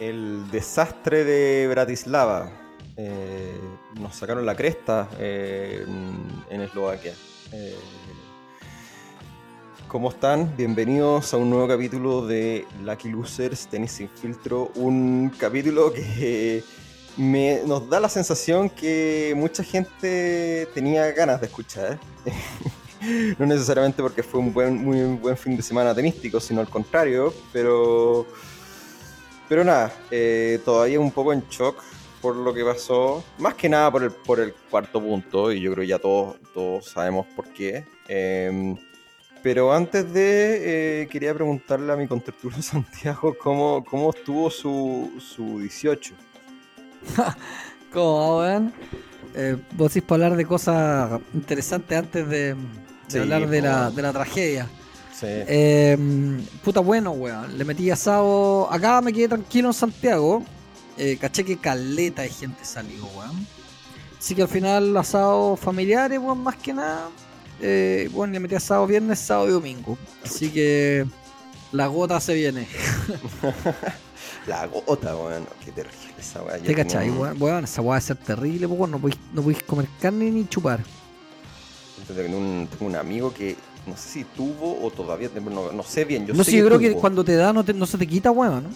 [0.00, 2.50] el desastre de Bratislava.
[2.96, 3.58] Eh,
[4.00, 5.84] nos sacaron la cresta eh,
[6.50, 7.12] en, Eslovaquia.
[7.52, 7.76] Eh,
[9.88, 10.56] ¿Cómo están?
[10.56, 14.70] Bienvenidos a un nuevo capítulo de Lucky Losers Tenis sin filtro.
[14.74, 16.64] Un capítulo que
[17.16, 21.98] me, nos da la sensación que mucha gente tenía ganas de escuchar.
[23.38, 27.32] no necesariamente porque fue un buen, muy buen fin de semana tenístico, sino al contrario,
[27.52, 28.26] pero
[29.48, 31.82] pero nada, eh, todavía un poco en shock
[32.20, 33.24] por lo que pasó.
[33.38, 36.36] Más que nada por el, por el cuarto punto, y yo creo que ya todos,
[36.52, 37.84] todos sabemos por qué.
[38.08, 38.76] Em,
[39.42, 45.60] pero antes de, eh, quería preguntarle a mi contertulio Santiago cómo, cómo estuvo su, su
[45.60, 46.14] 18.
[47.92, 48.72] ¿Cómo, weón?
[49.34, 52.56] Eh, vos decís para hablar de cosas interesantes antes de,
[53.20, 54.66] hablar de la, de la tragedia.
[55.22, 55.96] Eh,
[56.62, 57.56] puta bueno, weón.
[57.56, 58.70] Le metí asado.
[58.72, 60.42] Acá me quedé tranquilo en Santiago.
[60.98, 63.46] Eh, caché que caleta de gente salió, weón.
[64.18, 67.08] Así que al final asado familiares, weón, más que nada.
[67.60, 69.96] Eh, bueno, le metí asado viernes, sábado y domingo.
[70.24, 71.06] Así que
[71.72, 72.66] la gota se viene.
[74.46, 75.46] la gota, weón.
[75.64, 76.58] Qué terrible esa weá.
[76.58, 77.40] ¿Te cachai, weón?
[77.40, 78.90] Weón, esa weá va a ser terrible, weón.
[78.90, 80.80] No podéis, no comer carne ni chupar.
[82.08, 83.56] Un, tengo un amigo que
[83.86, 86.26] no sé si tuvo o todavía, no, no sé bien.
[86.26, 88.64] Yo no sé, yo creo que cuando te da no, no se te quita, weón,
[88.64, 88.70] ¿no?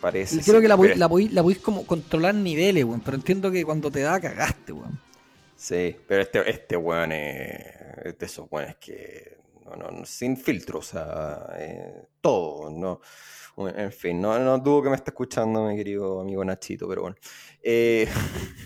[0.00, 0.40] Parece.
[0.40, 4.00] creo que la podéis la, la como controlar niveles, weón, pero entiendo que cuando te
[4.00, 4.98] da cagaste, weón.
[5.56, 10.82] Sí, pero este, este weón es de esos weones que, no, no, sin filtro, o
[10.82, 13.00] sea, eh, todo, ¿no?
[13.76, 17.16] En fin, no, no dudo que me esté escuchando mi querido amigo Nachito, pero bueno.
[17.70, 18.08] Eh,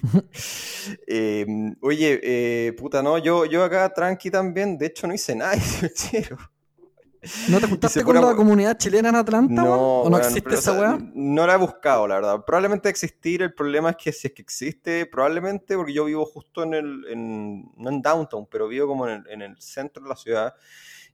[1.09, 5.55] em, oye, eh, puta, no, yo, yo acá tranqui también, de hecho no hice nada,
[7.49, 9.63] ¿No te juntaste con la comunidad chilena en Atlanta?
[9.63, 10.99] No, ¿O no existe esa weá?
[11.15, 12.45] No la he buscado, la verdad.
[12.45, 16.63] Probablemente existir, el problema es que si es que existe, probablemente porque yo vivo justo
[16.63, 20.09] en el, en, no en downtown, pero vivo como en el, en el centro de
[20.09, 20.55] la ciudad.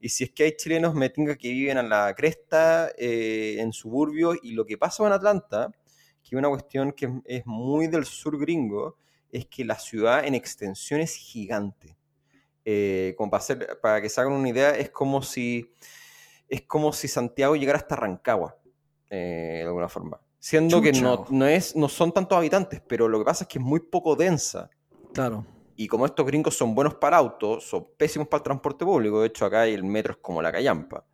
[0.01, 3.73] Y si es que hay chilenos, me tenga que viven a la cresta, eh, en
[3.73, 5.73] suburbios, y lo que pasa en Atlanta
[6.29, 8.97] que una cuestión que es muy del sur gringo,
[9.31, 11.97] es que la ciudad en extensión es gigante.
[12.65, 13.45] Eh, como para,
[13.81, 15.73] para que se hagan una idea, es como si,
[16.49, 18.57] es como si Santiago llegara hasta Rancagua,
[19.11, 20.21] eh, de alguna forma.
[20.39, 23.59] Siendo que no, no, es, no son tantos habitantes, pero lo que pasa es que
[23.59, 24.71] es muy poco densa.
[25.13, 25.45] Claro.
[25.77, 29.21] Y como estos gringos son buenos para autos, son pésimos para el transporte público.
[29.21, 31.05] De hecho, acá el metro es como la callampa.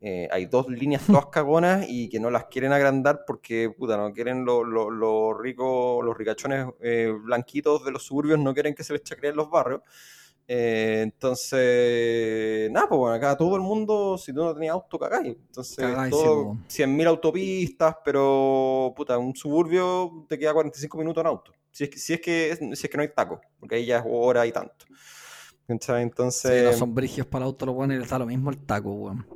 [0.00, 4.12] Eh, hay dos líneas todas cagonas y que no las quieren agrandar porque, puta, no
[4.12, 9.02] quieren los ricos, los ricachones eh, blanquitos de los suburbios, no quieren que se les
[9.02, 9.80] chacreen los barrios.
[10.48, 15.36] Eh, entonces, nada, pues bueno, acá todo el mundo, si tú no tenías auto, cagáis.
[15.48, 21.52] Entonces, todo, 100.000 autopistas, pero, puta, un suburbio te queda 45 minutos en auto.
[21.72, 23.98] Si es que, si es que, si es que no hay taco, porque ahí ya
[23.98, 24.86] es hora y tanto.
[25.66, 26.60] Entonces.
[26.60, 28.92] Sí, no son brigios para el auto, lo bueno, y está lo mismo el taco,
[28.92, 29.26] weón.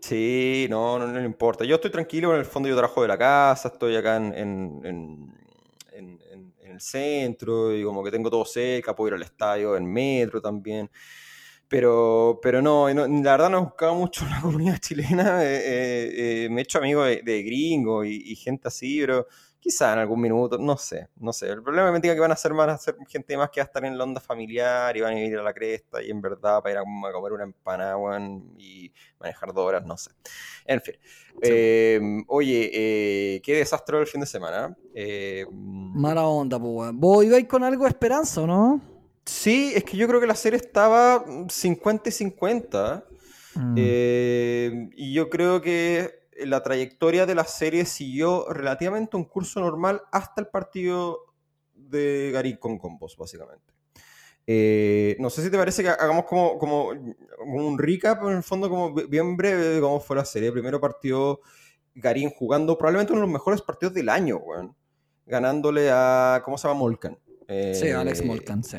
[0.00, 1.64] Sí, no, no, no, importa.
[1.64, 5.34] Yo estoy tranquilo, en el fondo yo trabajo de la casa, estoy acá en, en,
[6.78, 10.90] el centro y como que tengo todo cerca, puedo ir al estadio, en metro también.
[11.68, 15.44] Pero, pero no, la verdad no he buscado mucho la comunidad chilena.
[15.44, 19.26] Eh, eh, eh, me he hecho amigo de, gringos y, y, gente así, pero
[19.68, 21.50] Quizá en algún minuto, no sé, no sé.
[21.50, 23.64] El problema me diga que van a ser más, a ser gente más que va
[23.64, 26.22] a estar en la onda familiar y van a ir a la cresta y en
[26.22, 27.94] verdad para ir a, comer una empanada
[28.56, 28.90] y
[29.20, 30.10] manejar dos horas, no sé.
[30.64, 30.94] En fin.
[31.42, 34.74] Em, oye, eh, qué desastre el fin de semana.
[34.94, 38.80] Eh, Mala onda, pues, ¿Vos ibais con algo de esperanza o no?
[39.26, 43.04] Sí, es que yo creo que la serie estaba 50 y 50.
[43.54, 43.74] Mm.
[43.76, 50.02] Eh, y yo creo que la trayectoria de la serie siguió relativamente un curso normal
[50.12, 51.26] hasta el partido
[51.74, 53.72] de Garín con combos, básicamente.
[54.46, 58.70] Eh, no sé si te parece que hagamos como, como, un recap, en el fondo,
[58.70, 60.50] como bien breve de cómo fue la serie.
[60.52, 61.40] primero partido
[61.94, 64.40] Garín jugando probablemente uno de los mejores partidos del año,
[65.26, 66.80] ganándole a, ¿cómo se llama?
[66.80, 67.18] Molcan.
[67.74, 68.78] sí, Alex Molcan, sí.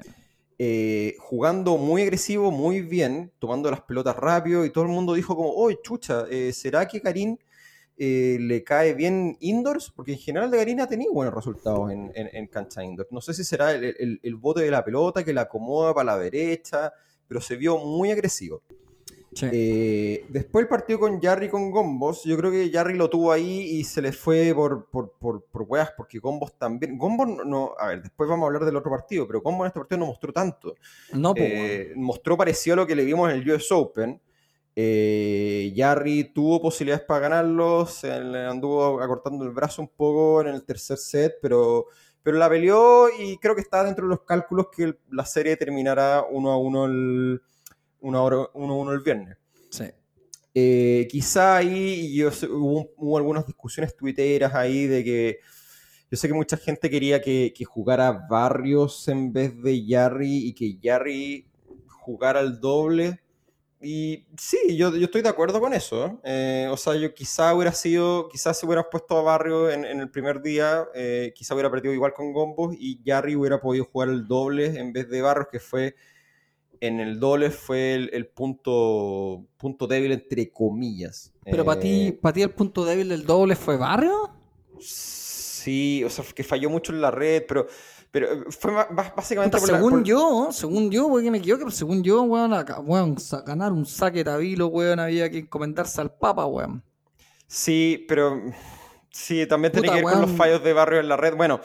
[0.61, 5.33] Eh, jugando muy agresivo, muy bien, tomando las pelotas rápido y todo el mundo dijo
[5.33, 7.39] como, oh, chucha, eh, ¿será que Garín
[8.01, 12.11] eh, le cae bien indoors, porque en general de Garín ha tenido buenos resultados en,
[12.15, 13.11] en, cancha indoors.
[13.11, 16.17] No sé si será el, el, bote de la pelota que la acomoda para la
[16.17, 16.93] derecha,
[17.27, 18.63] pero se vio muy agresivo.
[19.41, 23.61] Eh, después el partido con Jarry con Gombos, yo creo que Jarry lo tuvo ahí
[23.61, 26.97] y se le fue por, por, por, por weas, porque Gombos también.
[26.97, 29.79] Gombos no, a ver, después vamos a hablar del otro partido, pero Gombos en este
[29.79, 30.75] partido no mostró tanto.
[31.13, 34.19] No, eh, Mostró parecido a lo que le vimos en el US Open,
[34.81, 40.47] Eh, Jarry tuvo posibilidades para ganarlo, se le anduvo acortando el brazo un poco en
[40.47, 41.87] el tercer set, pero,
[42.23, 46.23] pero la peleó y creo que está dentro de los cálculos que la serie terminará
[46.31, 47.41] 1 a 1 el,
[47.99, 49.35] uno el viernes.
[49.69, 49.83] Sí.
[50.55, 55.39] Eh, quizá ahí yo, hubo, algunas discusiones tuiteras ahí de que
[56.09, 60.79] yo sé que mucha gente quería que, jugara Barrios en vez de Jarry y que
[60.81, 61.49] Jarry
[61.85, 63.19] jugara el doble.
[63.81, 66.19] Y sí, yo, yo estoy de acuerdo con eso.
[66.23, 70.09] Eh, o sea, yo quizá hubiera sido, quizás si hubieras puesto a Barrio en, el
[70.09, 74.27] primer día, eh, quizá hubiera perdido igual con Gombos y Jarry hubiera podido jugar el
[74.27, 75.95] doble en vez de Barrios, que fue
[76.81, 81.33] en el doble fue el, punto, punto débil entre comillas.
[81.43, 84.29] Pero para ti, eh, para ti el punto débil del doble fue Barrio?
[84.79, 87.67] Sí, o sea, que falló mucho en la red, pero,
[88.11, 93.15] pero eh, fue básicamente según yo, según yo, porque me equivoqué, pero según yo, weón,
[93.45, 96.83] ganar un saque tabilo, weón, había que encomendarse al Papa, weón.
[97.45, 98.41] Sí, pero
[99.11, 101.35] sí, también tiene que ver con los fallos de barrio en la red.
[101.35, 101.61] Bueno,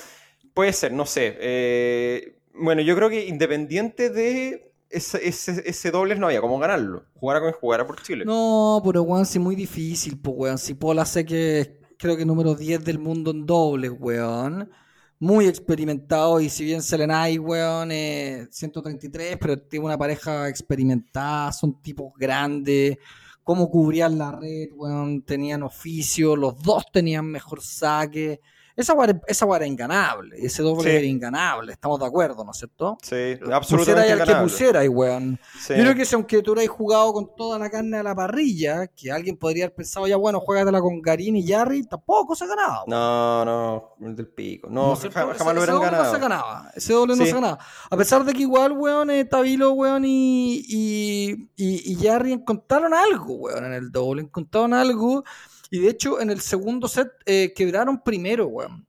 [0.52, 1.36] puede ser, no sé.
[1.40, 7.04] Eh, bueno, yo creo que independiente de ese, ese, ese dobles no había cómo ganarlo.
[7.14, 8.24] Jugara con jugara por Chile.
[8.24, 10.58] No, pero weón, sí muy difícil, pues weón.
[10.58, 14.70] Si Pola sé que creo que número 10 del mundo en dobles, weón.
[15.18, 21.80] Muy experimentado y si bien Selenay, weón, es 133, pero tiene una pareja experimentada, son
[21.80, 22.98] tipos grandes.
[23.42, 28.40] Cómo cubrían la red, weón, tenían oficio, los dos tenían mejor saque.
[28.76, 32.98] Esa guarda, esa era inganable, ese doble era inganable, estamos de acuerdo, ¿no es cierto?
[33.02, 35.38] Sí, absolutamente pusiera que pusiera, y weón.
[35.68, 38.88] Yo creo que si aunque tú hubieras jugado con toda la carne a la parrilla,
[38.88, 42.48] que alguien podría haber pensado, ya bueno, juegatela con Garín y Jarry, tampoco se ha
[42.48, 42.82] ganado.
[42.88, 44.68] No, no, el del pico.
[44.68, 46.04] No, jamás, lo hubieran ganado.
[46.04, 47.58] No se ganaba, ese doble no se ganaba.
[47.88, 52.92] A pesar de que igual, weón, eh, Tabilo, weón, y, y, y, y Jarry encontraron
[52.92, 55.22] algo, weón, en el doble, encontraron algo
[55.70, 58.86] y de hecho, en el segundo set eh, quebraron primero, weón.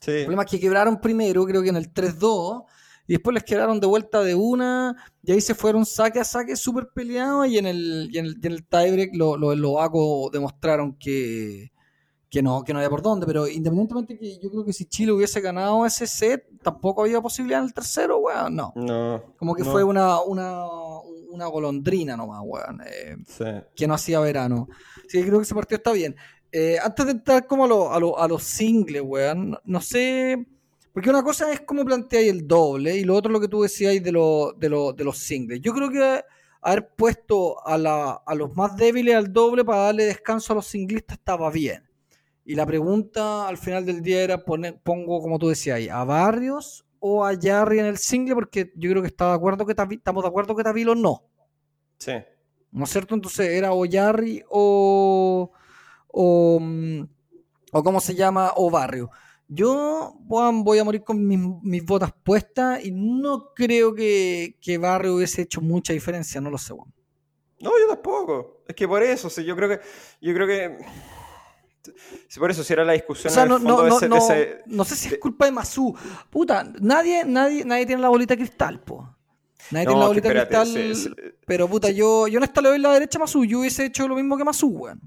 [0.00, 0.10] Sí.
[0.10, 2.64] El problema es que quebraron primero, creo que en el 3-2,
[3.06, 6.56] y después les quedaron de vuelta de una, y ahí se fueron saque a saque
[6.56, 11.72] súper peleados, y en el, y en el, el tiebreak los lo, demostraron que,
[12.34, 15.12] que no, que no había por dónde, pero independientemente que yo creo que si Chile
[15.12, 18.72] hubiese ganado ese set, tampoco había posibilidad en el tercero, weón, no.
[18.74, 19.22] No.
[19.38, 20.64] Como que fue una, una,
[21.34, 23.16] una golondrina nomás, weón, eh,
[23.74, 24.68] que no hacía verano.
[25.08, 26.16] Sí, creo que ese partido está bien.
[26.52, 30.46] Eh, antes de entrar como a, a, los singles, weón, no, sé.
[30.92, 33.62] Porque una cosa es cómo planteáis el doble y lo otro es lo que tú
[33.62, 35.60] decías de, de, de los singles.
[35.60, 36.22] Yo creo que
[36.62, 40.66] haber puesto a, la, a los más débiles al doble para darle descanso a los
[40.66, 41.82] singlistas estaba bien.
[42.44, 46.04] Y la pregunta al final del día era, poner, pongo como tú decías ahí, a
[46.04, 49.72] Barrios o a Jarry en el single, porque yo creo que estaba de acuerdo que
[49.72, 51.22] estamos de acuerdo que Tavilo no.
[51.98, 52.14] Sí.
[52.70, 53.14] ¿No es cierto?
[53.14, 55.52] Entonces era o Jarry o,
[56.08, 57.02] o, mm,
[57.72, 58.52] o ¿cómo se llama?
[58.56, 59.10] O Barrio.
[59.46, 61.26] Yo voy a morir con
[61.62, 66.56] mis, botas puestas y no creo que, que, Barrio hubiese hecho mucha diferencia, no lo
[66.56, 66.72] sé.
[66.72, 68.62] No, yo tampoco.
[68.66, 69.80] Es que por eso, sí, yo creo que,
[70.22, 70.78] yo creo que
[72.38, 73.32] por eso, si era la discusión.
[73.48, 75.94] no, no, sé si es culpa de Masu.
[76.30, 79.14] Puta, nadie, nadie, nadie tiene la bolita de cristal, po.
[79.70, 81.16] Nadie tiene la bolita de cristal.
[81.46, 83.44] Pero puta, yo, yo no está le doy la derecha a Masu.
[83.44, 85.00] Yo hubiese hecho lo mismo que Masu, weón.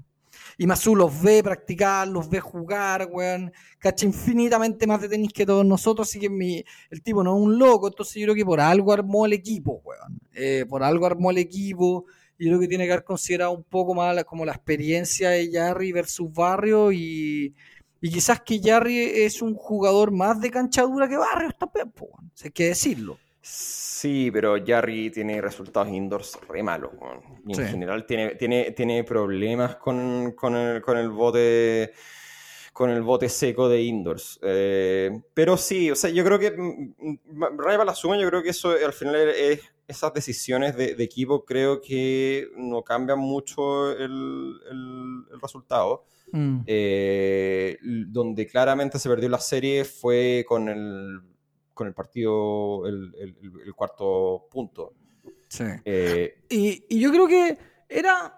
[0.60, 3.52] Y Masu los ve practicar, los ve jugar, weón.
[3.78, 6.08] Cacha infinitamente más de tenis que todos nosotros.
[6.08, 7.88] Así que mi, el tipo no es un loco.
[7.88, 10.18] Entonces yo creo que por algo armó el equipo, weón.
[10.34, 12.06] Eh, por algo armó el equipo
[12.38, 15.92] yo creo que tiene que haber considerado un poco más como la experiencia de Jarry
[15.92, 17.54] versus Barrio y,
[18.00, 22.12] quizás que Jarry es un jugador más de canchadura que Barrio también, pues,
[22.44, 23.18] hay que decirlo.
[23.40, 26.92] Sí, pero Jarry tiene resultados indoors re malos.
[27.46, 31.92] en general tiene, tiene, tiene problemas con, con, el, con el bote
[32.78, 34.38] con el bote seco de indoors.
[34.40, 36.94] Eh, pero sí, o sea, yo creo que, mm,
[37.26, 41.44] mm, Raya la suma, yo creo que eso al final es, esas decisiones de, equipo
[41.44, 46.04] creo que no cambian mucho el, resultado.
[46.30, 46.60] Mm.
[46.66, 47.78] Eh,
[48.08, 51.22] donde claramente se perdió la serie fue con el,
[51.72, 54.92] con el partido, el, cuarto punto.
[55.48, 55.64] Sí.
[55.84, 58.34] Eh, y, y, yo creo que era...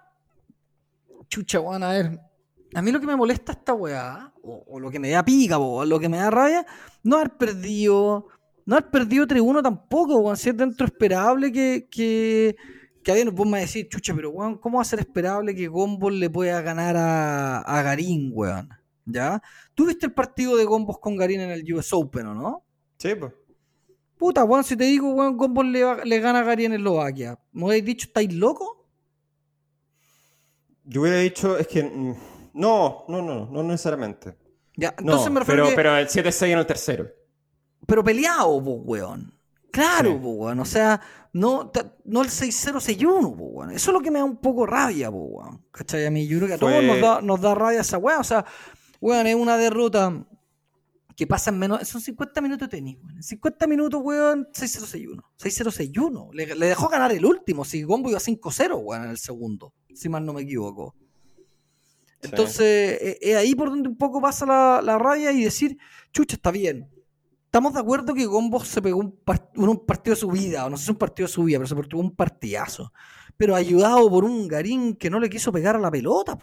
[1.28, 2.20] Chucha, bueno, a ver,
[2.74, 5.84] a mí lo que me molesta esta weá, o, lo que me da pica, o
[5.84, 6.64] lo que me da rabia,
[7.02, 8.28] no haber perdido,
[8.70, 10.36] no haber perdido 3-1 tampoco, weón.
[10.36, 12.54] Si es dentro esperable que, que,
[13.02, 15.66] que alguien nos ponga a decir, chucha, pero weón, ¿cómo va a ser esperable que
[15.66, 18.68] Gombos le pueda ganar a, a Garín, weón?
[19.06, 19.42] ¿Ya?
[19.74, 22.64] ¿Tú viste el partido de Gombos con Garín en el US Open, o no?
[22.96, 23.32] Sí, pues.
[24.16, 27.64] Puta, weón, si te digo, weón, Gombos le, le gana a Garín en Eslovaquia, ¿me
[27.64, 28.68] habéis dicho, estáis locos?
[30.84, 31.82] Yo hubiera dicho, es que.
[31.82, 32.14] Mm,
[32.54, 34.36] no, no, no, no necesariamente.
[34.76, 37.19] Ya, entonces me refiero pero, pero el 7-6 en el tercero.
[37.86, 39.32] Pero peleado, weón.
[39.70, 40.60] Claro, weón.
[40.60, 41.00] O sea,
[41.32, 41.70] no,
[42.04, 43.70] no el 6-0-6-1, weón.
[43.70, 45.64] Eso es lo que me da un poco rabia, weón.
[45.70, 46.06] ¿Cachai?
[46.06, 48.20] A mí, yo creo que a todos nos da, nos da rabia esa weón.
[48.20, 48.44] O sea,
[49.00, 50.26] weón, es una derrota
[51.16, 51.86] que pasa en menos.
[51.88, 53.16] Son 50 minutos de tenis, weón.
[53.16, 55.22] En 50 minutos, weón, 6-0-6-1.
[55.38, 56.30] 6-0-6-1.
[56.32, 57.64] Le, le, dejó ganar el último.
[57.64, 59.74] Si Gombo iba 5-0, weón, en el segundo.
[59.94, 60.94] Si mal no me equivoco.
[62.22, 65.78] Entonces, es, eh, ahí por donde un poco pasa la, la rabia y decir,
[66.12, 66.90] chucha, está bien
[67.50, 69.18] estamos de acuerdo que Gombo se pegó un,
[69.56, 71.66] un, partido de su vida, o no sé si un partido de su vida, pero
[71.66, 72.92] se pegó un partidazo.
[73.36, 76.38] Pero ayudado por un Garín que no le quiso pegar a la pelota.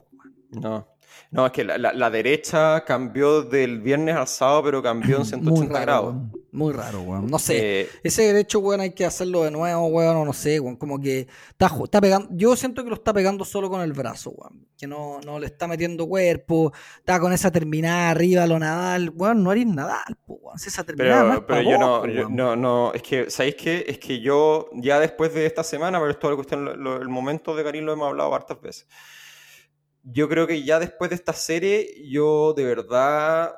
[0.52, 0.86] No.
[1.32, 6.16] No, es que la, derecha cambió del viernes al sábado, pero cambió en 180 grados.
[6.52, 7.28] Muy raro, weón.
[7.28, 7.82] No sé.
[7.82, 10.76] Eh, ese derecho, weón, hay que hacerlo de nuevo, weón, o no sé, weón.
[10.76, 12.30] Como que está, está pegando.
[12.32, 14.66] Yo siento que lo está pegando solo con el brazo, weón.
[14.78, 16.72] Que no, no le está metiendo cuerpo.
[16.98, 19.12] Está con esa terminada arriba, lo Nadal.
[19.14, 20.58] Weón, no haréis Nadal, weón.
[20.58, 21.46] Si esa terminada.
[21.46, 22.94] Pero, pero yo no, no, no.
[22.94, 23.86] Es que, ¿sabéis qué?
[23.88, 27.64] Es que yo, ya después de esta semana, pero esto es cuestión, el momento de
[27.64, 28.88] Karim lo hemos hablado hartas veces
[30.04, 33.54] yo creo que ya después de esta serie, yo de verdad,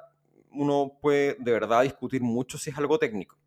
[0.51, 3.38] uno puede de verdad discutir mucho si es algo técnico.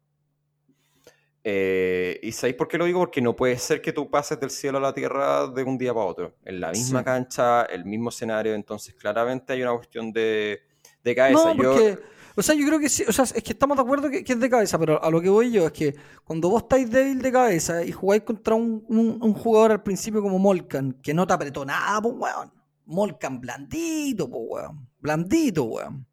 [1.45, 3.01] Eh, ¿Y sabéis por qué lo digo?
[3.01, 5.93] Porque no puede ser que tú pases del cielo a la tierra de un día
[5.93, 6.37] para otro.
[6.45, 8.55] En la misma cancha, el mismo escenario.
[8.55, 10.61] Entonces, claramente hay una cuestión de,
[11.03, 11.53] de cabeza.
[11.53, 11.99] No, porque,
[12.37, 13.05] o sea, yo creo que sí.
[13.09, 15.29] O sea, es que estamos de acuerdo que, es de cabeza, pero a lo que
[15.29, 19.35] voy yo es que cuando vos estáis débil de cabeza y jugáis contra un, un,
[19.35, 24.39] jugador al principio como Molkan, que no te apretó nada, pues, weón Molcan blandito, po,
[24.39, 24.89] weón.
[24.99, 26.07] Blandito, weón.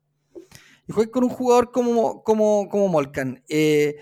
[0.87, 3.43] Y juegas con un jugador como, como, como Molcan.
[3.47, 3.97] Eh,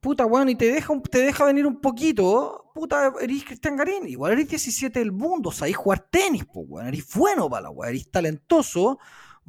[0.00, 2.70] puta, weón, y te deja, te deja venir un poquito.
[2.74, 4.08] Puta, eres Cristian Garín.
[4.08, 5.52] Igual eres 17 del mundo.
[5.52, 6.88] Sabéis jugar tenis, po, weón.
[6.88, 7.90] Eres bueno para la weón.
[7.90, 8.98] Eres talentoso.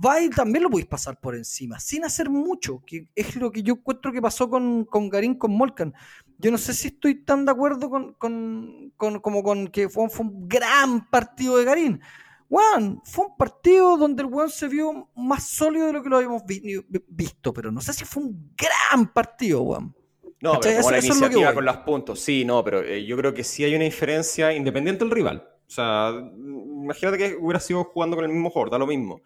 [0.03, 3.61] Va y también lo podéis pasar por encima, sin hacer mucho, que es lo que
[3.61, 5.93] yo encuentro que pasó con, con Garín, con Molcan.
[6.37, 10.09] Yo no sé si estoy tan de acuerdo con, con, con como con que fue,
[10.09, 12.01] fue, un gran partido de Garín.
[12.49, 16.17] Weón, fue un partido donde el weón se vio más sólido de lo que lo
[16.17, 16.43] habíamos
[17.07, 19.95] visto, pero no sé si fue un gran partido, weón.
[20.41, 23.45] No, pero como la iniciativa con los puntos, sí, no, pero eh, yo creo que
[23.45, 25.47] sí hay una diferencia independiente del rival.
[25.65, 29.21] O sea, imagínate que hubiera sido jugando con el mismo jugador, da lo mismo.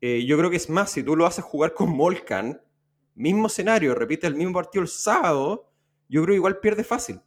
[0.00, 2.60] Eh, yo creo que es más, si tú lo haces jugar con Molcan,
[3.14, 5.67] mismo escenario, repite el mismo partido el sábado,
[6.08, 7.20] yo creo que igual pierde fácil.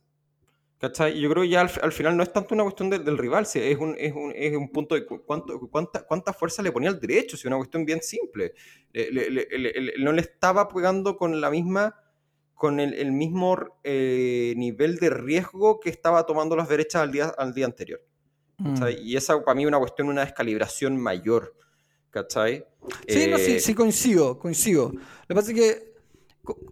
[0.79, 1.19] ¿Cachai?
[1.19, 3.95] Yo creo que ya al, final no es tanto una cuestión del rival, es un,
[3.99, 7.45] es, un, es un punto de cuánto, cuánta, cuánta fuerza le ponía al derecho, es
[7.45, 8.53] una cuestión bien simple.
[9.99, 11.95] no le estaba pegando con la misma
[12.61, 17.55] con el, mismo eh, nivel de riesgo que estaba tomando las derechas al día, al
[17.55, 17.99] día anterior.
[18.57, 18.83] Mm.
[19.01, 21.55] Y esa para mí es una cuestión, una descalibración mayor.
[22.11, 22.63] ¿Cachai?
[23.07, 24.91] Sí, no, sí, eh, sí, coincido, coincido.
[24.91, 25.90] Lo que pasa es que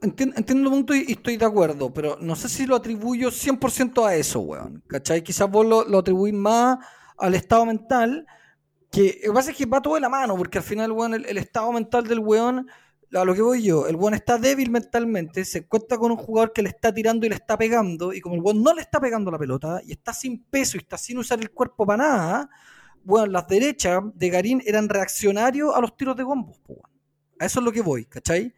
[0.02, 4.16] Entiendo, el punto y estoy de acuerdo, pero no sé si lo atribuyo 100% a
[4.16, 4.84] eso, weón.
[4.88, 5.24] ¿Cachai?
[5.24, 6.80] Quizás vos lo, lo atribuís más
[7.18, 8.26] al estado mental,
[8.92, 11.14] que lo que pasa es que va todo de la mano, porque al final, weón,
[11.14, 12.68] el, estado mental del weón,
[13.14, 16.54] a lo que voy yo, el weón está débil mentalmente, se encuentra con un jugador
[16.54, 19.00] que le está tirando y le está pegando, y como el weón no le está
[19.00, 22.50] pegando la pelota, y está sin peso y está sin usar el cuerpo para nada,
[23.06, 26.90] weón, las derechas de Garín eran reaccionarios a los tiros de gombos, weón.
[27.40, 28.54] A eso es lo que voy, ¿cachai?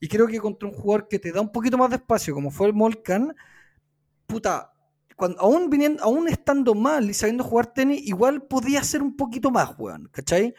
[0.00, 2.50] Y creo que contra un jugador que te da un poquito más de espacio, como
[2.50, 3.34] fue el Molcan,
[4.26, 4.72] puta,
[5.16, 9.50] cuando, aún, viniendo, aún estando mal y sabiendo jugar tenis, igual podía ser un poquito
[9.50, 10.54] más, weón, ¿cachai?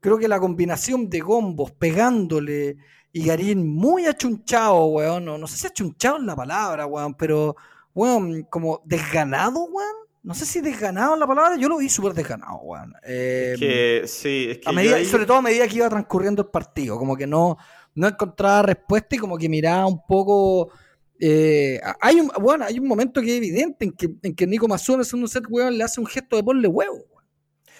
[0.00, 2.78] Creo que la combinación de gombos pegándole
[3.12, 7.54] y Garín muy achunchado, weón, no, no sé si achunchado es la palabra, weón, pero,
[7.94, 9.94] weón, como desganado, weón.
[10.22, 12.94] No sé si desganado es la palabra, yo lo vi súper desganado, weón.
[13.02, 14.68] es que, em, sí, es que.
[14.68, 17.56] A medida, Sobre todo a medida que iba transcurriendo el partido, como que no,
[17.94, 20.70] no encontraba respuesta y como que miraba un poco.
[21.18, 24.66] Eh, hay un, bueno, hay un momento que es evidente en que, en que Nico
[24.68, 27.04] Mazón, un set weón, le hace un gesto de ponle huevo.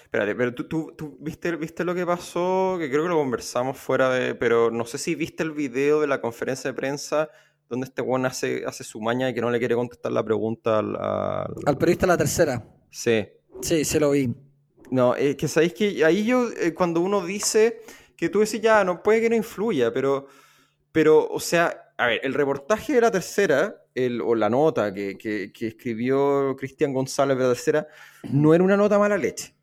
[0.05, 3.79] Espérate, pero tú, tú, tú, viste, viste lo que pasó, que creo que lo conversamos
[3.79, 4.35] fuera de.
[4.35, 7.31] Pero no sé si viste el video de la conferencia de prensa
[7.71, 10.81] donde este weón hace, hace su maña y que no le quiere contestar la pregunta
[10.81, 10.97] al.
[11.65, 12.63] Al, periodista la tercera.
[12.91, 13.29] Sí.
[13.63, 14.35] Sí, se lo vi.
[14.91, 17.81] No, es que sabéis que ahí yo, eh, cuando uno dice
[18.21, 20.27] que tú decís, ya, no puede que no influya, pero,
[20.93, 25.17] pero, o sea, a ver, el reportaje de la tercera, el, o la nota que,
[25.19, 27.87] que, escribió Cristian González de la tercera,
[28.31, 29.55] no era una nota mala leche.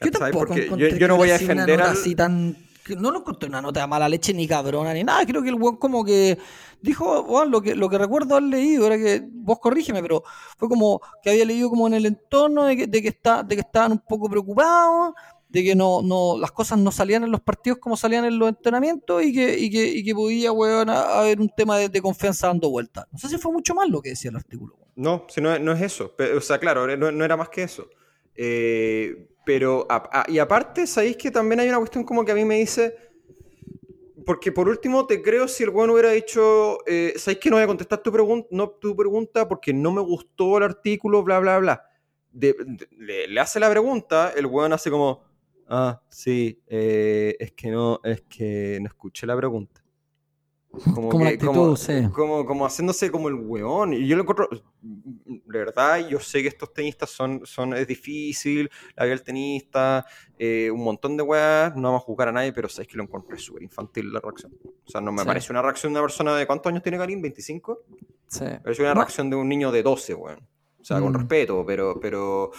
[0.00, 1.90] Yo tampoco Porque yo, no voy a defender al...
[1.90, 2.56] así tan
[2.98, 5.24] no lo encontré una nota de mala leche ni cabrona ni nada.
[5.24, 6.36] Creo que el weón como que
[6.80, 10.24] dijo, lo que, lo que recuerdo haber leído era que, vos corrígeme, pero
[10.58, 13.54] fue como que había leído como en el entorno de que, de que, está, de
[13.54, 15.14] que estaban un poco preocupados,
[15.52, 18.48] de que no, no, las cosas no salían en los partidos como salían en los
[18.48, 22.70] entrenamientos y que, y que, y que podía, weón, haber un tema de, confianza dando
[22.70, 23.06] vuelta.
[23.12, 24.78] No sé si fue mucho más lo que decía el artículo.
[24.96, 26.14] No, si no, no es eso.
[26.36, 27.86] o sea, claro, no, no era más que eso.
[28.34, 29.86] Eh, pero,
[30.28, 32.96] y aparte, ¿sabéis que también hay una cuestión como que a mí me dice,
[34.24, 37.64] porque por último te creo si el bueno hubiera dicho, eh, ¿sabéis que no voy
[37.64, 41.58] a contestar tu, pregunta no, tu pregunta porque no me gustó el artículo, bla, bla,
[41.58, 41.88] bla?
[42.32, 45.22] le, hace la pregunta, el weón hace como,
[45.72, 49.82] ah, sí, eh, es que no, es que no escuché la pregunta.
[50.94, 51.10] Como,
[52.14, 53.92] como, como, haciéndose como el weón.
[53.92, 54.48] Y yo lo encuentro,
[54.80, 60.06] de verdad, yo sé que estos tenistas son, son es difícil, la vida del tenista,
[60.38, 63.02] eh, un montón de weas, no vamos a juzgar a nadie, pero sabes que lo
[63.02, 64.52] encontré súper infantil la reacción.
[64.64, 67.22] O sea, no me parece una reacción de una persona de ¿cuántos años tiene Karim?
[67.22, 67.78] ¿25?
[68.28, 68.44] Sí.
[68.62, 70.48] Parece una reacción de un niño de 12, weón.
[70.80, 71.16] O sea, con mm.
[71.16, 72.50] respeto, pero, pero,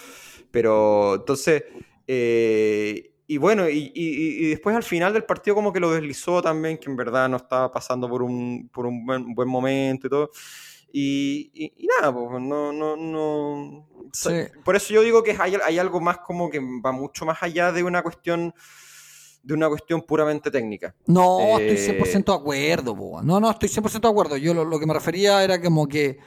[0.52, 1.64] pero, entonces,
[2.06, 6.90] eh, y bueno, y, después al final del partido como que lo deslizó también, que
[6.90, 10.30] en verdad no estaba pasando por un, por un buen, momento y todo.
[10.92, 13.88] Y, nada, pues no, no, no.
[14.64, 17.72] Por eso yo digo que hay, hay, algo más como que va mucho más allá
[17.72, 18.54] de una cuestión
[19.42, 20.94] de una cuestión puramente técnica.
[21.06, 23.22] No, estoy 100% eh, de acuerdo, po.
[23.22, 24.36] no, no, estoy 100% de acuerdo.
[24.36, 26.18] Yo lo, que me refería era como que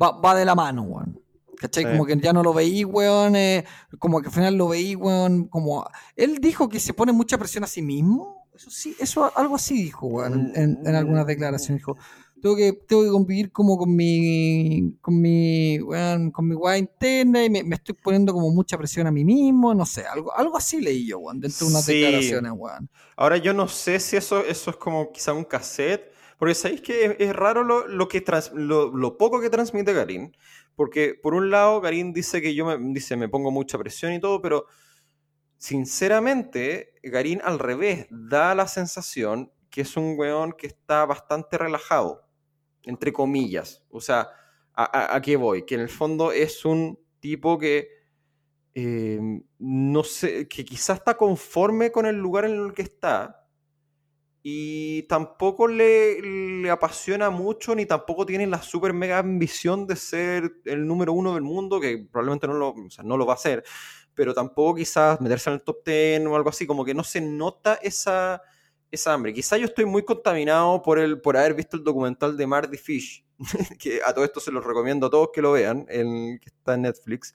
[0.00, 1.20] va, va de la mano, weón.
[1.60, 1.84] ¿Cachai?
[1.84, 3.36] Como que ya no lo veí, weón.
[3.36, 3.66] Eh,
[3.98, 5.46] como que al final lo veí, weón.
[5.48, 5.86] Como.
[6.16, 8.48] Él dijo que se pone mucha presión a sí mismo.
[8.54, 11.82] Eso sí, eso algo así dijo, weón, en, algunas declaraciones.
[11.82, 11.98] Dijo.
[12.40, 17.44] Tengo que, tengo que convivir como con mi con mi weón, con mi weá interna
[17.44, 20.80] y me, estoy poniendo como mucha presión a mí mismo, no sé, algo, algo así
[20.80, 22.88] leí yo, weón, dentro de unas declaraciones, weón.
[23.14, 27.16] Ahora yo no sé si eso, eso es como quizá un cassette, porque sabéis que
[27.18, 28.24] es, raro lo, lo que
[28.54, 30.32] lo, lo, poco que transmite Karim.
[30.80, 34.18] Porque por un lado, Karim dice que yo me, dice, me pongo mucha presión y
[34.18, 34.64] todo, pero
[35.58, 42.26] sinceramente, Karim al revés da la sensación que es un weón que está bastante relajado,
[42.84, 43.84] entre comillas.
[43.90, 44.30] O sea,
[44.72, 45.66] ¿a, qué voy?
[45.66, 47.88] Que en el fondo es un tipo que
[48.72, 49.20] eh,
[49.58, 53.39] no sé, que quizás está conforme con el lugar en el que está,
[54.42, 60.86] y tampoco le, apasiona mucho ni tampoco tiene la super mega ambición de ser el
[60.86, 62.74] número uno del mundo, que probablemente no lo,
[63.04, 63.62] no lo va a hacer,
[64.14, 67.20] pero tampoco quizás meterse en el top ten o algo así, como que no se
[67.20, 68.42] nota esa,
[68.90, 69.34] esa hambre.
[69.34, 73.24] Quizás yo estoy muy contaminado por, el, por haber visto el documental de Marty Fish,
[73.78, 76.82] que a todo esto se los recomiendo a todos que lo vean, que está en
[76.82, 77.34] Netflix.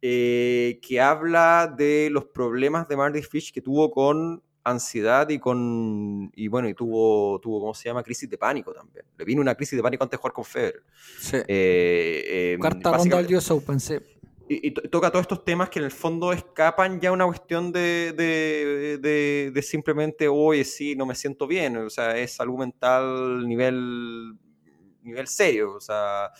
[0.00, 6.30] Eh, que habla de los problemas de Marty Fish que tuvo con ansiedad y con
[6.34, 9.04] y bueno y tuvo tuvo cómo se llama crisis de pánico también.
[9.16, 10.82] Le vino una crisis de pánico antes de jugar con Federer.
[11.18, 11.36] Sí.
[11.46, 13.96] eh, em, cuarta ronda del US Open sí.
[14.48, 19.50] y, toca todos estos temas que en el fondo escapan ya una cuestión de, de,
[19.52, 24.38] de, simplemente oye sí no me siento bien o sea es salud mental nivel
[25.02, 25.74] nivel serio.
[25.74, 26.30] O sea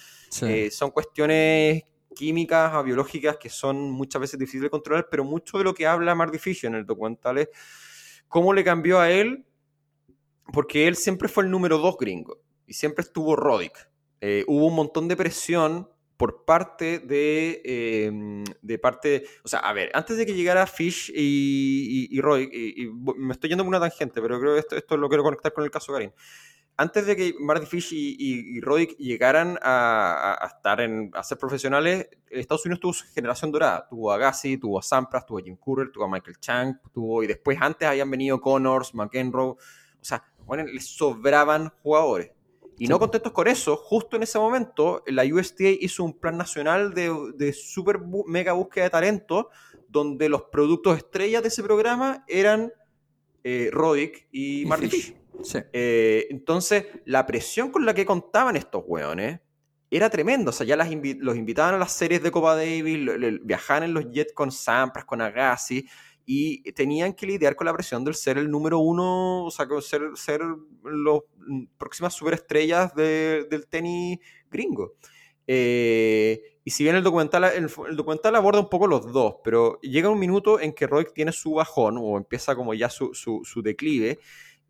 [0.42, 5.58] eh, son cuestiones químicas o biológicas que son muchas veces difíciles de controlar, pero mucho
[5.58, 7.48] de lo que habla Mark Fisher en el documental es
[8.28, 9.46] ¿Cómo le cambió a él?
[10.52, 13.90] Porque él siempre fue el número dos gringo y siempre estuvo Roddick.
[14.20, 19.72] Eh, hubo un montón de presión por parte de, em, de parte, o sea, a
[19.72, 24.20] ver, antes de que llegara Fish y, y, y, me estoy yendo por una tangente,
[24.20, 26.10] pero creo que esto, esto lo quiero conectar con el caso Karim
[26.80, 32.08] antes de que Marty Fish y, y, Roddick llegaran a, estar en, a ser profesionales,
[32.30, 33.84] Estados Unidos tuvo su generación dorada.
[33.90, 37.24] Tuvo a Gassi, tuvo a Sampras, tuvo a Jim Courier, tuvo a Michael Chang, tuvo,
[37.24, 39.50] y después antes habían venido Connors, McEnroe.
[39.50, 39.58] O
[40.00, 42.30] sea, bueno, les sobraban jugadores.
[42.78, 46.94] Y no contentos con eso, justo en ese momento, la USTA hizo un plan nacional
[46.94, 49.50] de, de super mega búsqueda de talento,
[49.88, 52.72] donde los productos estrellas de ese programa eran
[53.42, 55.16] eh, Roddick y Marty Fish.
[55.72, 59.40] Eh, entonces, la presión con la que contaban estos weones
[59.90, 60.50] era tremenda.
[60.50, 63.08] O sea, ya los invitaban a las series de Copa Davis,
[63.42, 65.86] viajaban en los jets con Sampras, con Agassi,
[66.26, 70.02] y tenían que lidiar con la presión del ser el número uno, o sea, ser,
[70.14, 70.42] ser
[70.84, 71.20] las
[71.78, 74.18] próximas superestrellas del tenis
[74.50, 74.94] gringo.
[75.46, 80.10] Eh, y si bien el documental, el, documental aborda un poco los dos, pero llega
[80.10, 84.18] un minuto en que Roy tiene su bajón o empieza como ya su, su declive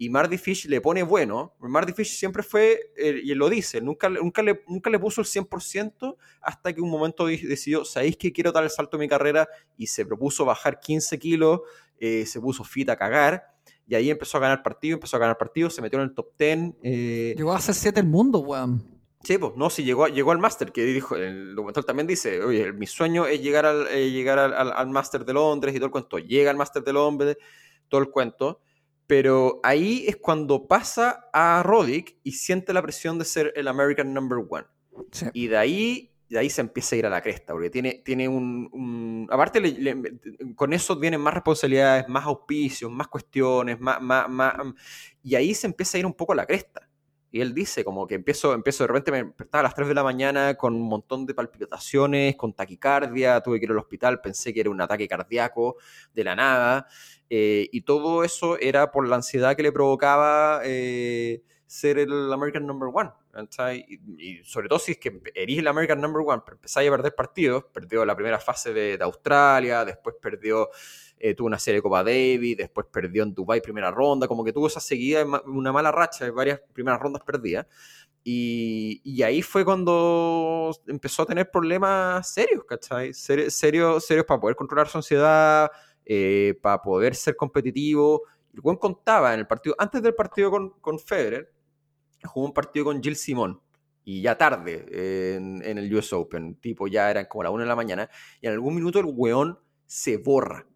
[0.01, 1.55] y Marty Fish le pone bueno.
[1.59, 5.21] Marty Fish siempre fue, eh, y él lo dice, nunca, nunca, le, nunca le puso
[5.21, 9.09] el 100% hasta que un momento decidió, ¿sabéis que quiero dar el salto en mi
[9.09, 9.49] carrera?
[9.77, 11.63] Y se propuso bajar 15 kilos,
[11.99, 13.43] eh, se puso fit a cagar.
[13.89, 16.29] y ahí empezó a ganar partido, empezó a ganar partido, se metió en el top
[16.39, 16.75] 10.
[16.83, 17.35] Eh...
[17.37, 18.99] Llegó a ser 7 del mundo, weón.
[19.25, 22.73] Sí, pues, no, sí, llegó, llegó al Master, que dijo, el documental también dice, oye,
[22.73, 26.19] mi sueño es llegar al, llegar al, al, Master de Londres y todo el cuento.
[26.19, 27.37] Llega al Master de Londres,
[27.89, 28.61] todo el cuento.
[29.09, 34.13] Pero ahí es cuando pasa a Roddick y siente la presión de ser el American
[34.13, 34.67] Number One.
[35.33, 38.29] Y de ahí, de ahí se empieza a ir a la cresta, porque tiene, tiene
[38.29, 39.27] un...
[39.31, 39.63] aparte,
[40.55, 44.55] con eso vienen más responsabilidades, más auspicios, más cuestiones, más, más, más,
[45.23, 46.87] y ahí se empieza a ir un poco a la cresta.
[47.31, 49.95] Y él dice, como que empiezo, empiezo de repente, me despertaba a las 3 de
[49.95, 54.55] la mañana con un montón de palpitaciones, con taquicardia, tuve que ir al hospital, pensé
[54.55, 55.77] que era un ataque cardíaco
[56.15, 56.87] de la nada,
[57.31, 62.67] eh, y todo eso era por la ansiedad que le provocaba eh, ser el American
[62.67, 63.11] Number One.
[64.19, 67.15] Y, sobre todo si es que eres el American Number One, pero empezáis a perder
[67.15, 70.71] partidos, perdió la primera fase de, de Australia, después perdió
[71.21, 74.53] eh, tuvo una serie de Copa Davis, después perdió en Dubai primera ronda, como que
[74.53, 77.67] tuvo esa seguida, una mala racha, varias primeras rondas perdidas.
[78.23, 83.15] Y, y, ahí fue cuando empezó a tener problemas serios, ¿cachai?
[83.15, 85.71] serios, serios para poder controlar su ansiedad,
[86.09, 88.23] eh, para poder ser competitivo.
[88.53, 91.53] El buen contaba en el partido, antes del partido con, con Federer,
[92.25, 93.61] jugó un partido con Jill Simón,
[94.05, 94.87] y ya tarde
[95.37, 98.09] en, en, el US Open, tipo ya eran como la 1 de la mañana,
[98.41, 100.67] y en algún minuto el weón se borra.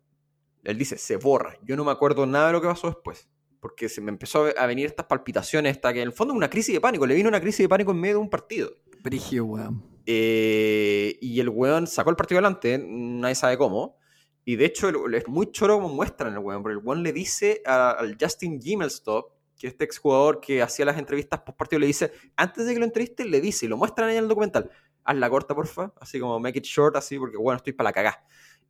[0.64, 1.56] Él dice, se borra.
[1.62, 3.28] Yo no me acuerdo nada de lo que pasó después.
[3.58, 6.74] Porque se me empezó a venir estas palpitaciones hasta que en el fondo una crisis
[6.74, 7.06] de pánico.
[7.06, 8.70] Le vino una crisis de pánico en medio de un partido.
[9.02, 9.82] Brigio, weón.
[10.04, 13.96] Eh, y el weón sacó el partido adelante, nadie sabe cómo.
[14.44, 16.62] Y de hecho es muy choro como muestran el weón.
[16.62, 21.40] Porque el weón le dice al Justin Gimelstop, que este exjugador que hacía las entrevistas
[21.40, 24.16] post partido, le dice, antes de que lo entreviste, le dice, y lo muestran ahí
[24.16, 24.70] en el documental,
[25.04, 25.92] haz la corta, porfa.
[26.00, 28.24] Así como make it short, así, porque bueno, estoy para la cagá.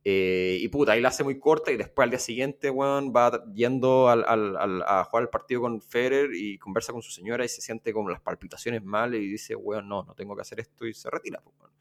[0.05, 3.43] Eh, y puta, ahí la hace muy corta y después al día siguiente, weón, va
[3.53, 7.47] yendo al, al, a jugar el partido con Federer y conversa con su señora y
[7.47, 10.85] se siente como las palpitaciones mal y dice, weón, no, no tengo que hacer esto
[10.85, 11.41] y se retira.
[11.41, 11.71] Pues,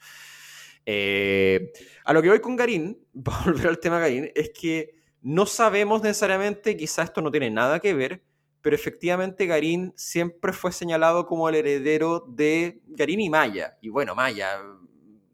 [0.87, 1.73] eh,
[2.05, 6.77] a lo que voy con Garín, volver al tema Garín, es que no sabemos necesariamente,
[6.77, 8.23] quizá esto no tiene nada que ver,
[8.61, 13.77] pero efectivamente Garín siempre fue señalado como el heredero de Garín y Maya.
[13.81, 14.61] Y bueno, Maya,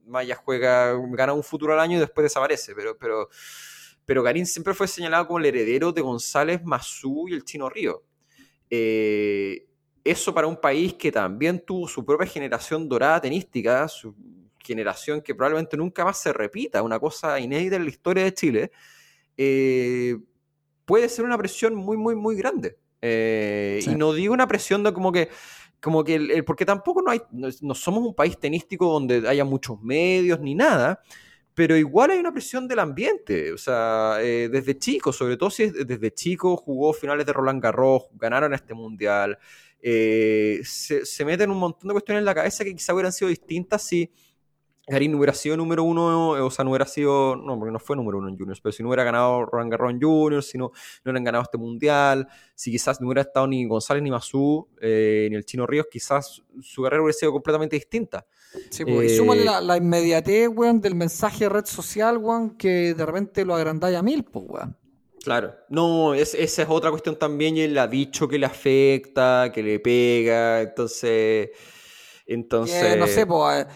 [0.06, 3.28] Maya juega, gana un futuro al año y después desaparece, pero, pero,
[4.04, 8.02] pero Garín siempre fue señalado como el heredero de González Mazú y el Chino Río.
[8.70, 9.66] Eh,
[10.04, 14.14] eso para un país que también tuvo su propia generación dorada tenística, su
[14.58, 18.72] generación que probablemente nunca más se repita, una cosa inédita en la historia de Chile,
[19.36, 20.16] eh,
[20.84, 22.78] puede ser una presión muy, muy, muy grande.
[23.00, 25.28] Eh, y no digo una presión de como que
[25.80, 29.80] como que, el, porque tampoco no, hay, no, somos un país tenístico donde haya muchos
[29.80, 31.00] medios ni nada,
[31.54, 35.70] pero igual hay una presión del ambiente, o sea, eh, desde chico, sobre todo si
[35.70, 39.38] desde chico jugó finales de Roland Garros, ganaron este mundial,
[39.80, 43.28] eh, se, se, meten un montón de cuestiones en la cabeza que quizá hubieran sido
[43.28, 44.10] distintas si
[44.88, 48.18] Garín hubiera sido número uno, o sea, no hubiera sido, no, porque no fue número
[48.18, 51.10] uno en Juniors, pero si no hubiera ganado Roland Garros en Juniors, si no, no
[51.10, 55.36] hubieran ganado este mundial, si quizás no hubiera estado ni González ni Mazú, eh, ni
[55.36, 58.26] el Chino Ríos, quizás su carrera hubiera sido completamente distinta.
[58.70, 62.94] Sí, pues, y súmale la, la, inmediatez, weón, del mensaje de red social, weón, que
[62.94, 64.76] de repente lo agrandáis a mil, pues, weón.
[65.22, 69.62] Claro, no, esa es otra cuestión también, y él ha dicho que le afecta, que
[69.62, 71.50] le pega, entonces...
[72.26, 72.96] Entonces...
[72.98, 73.66] no sé, pues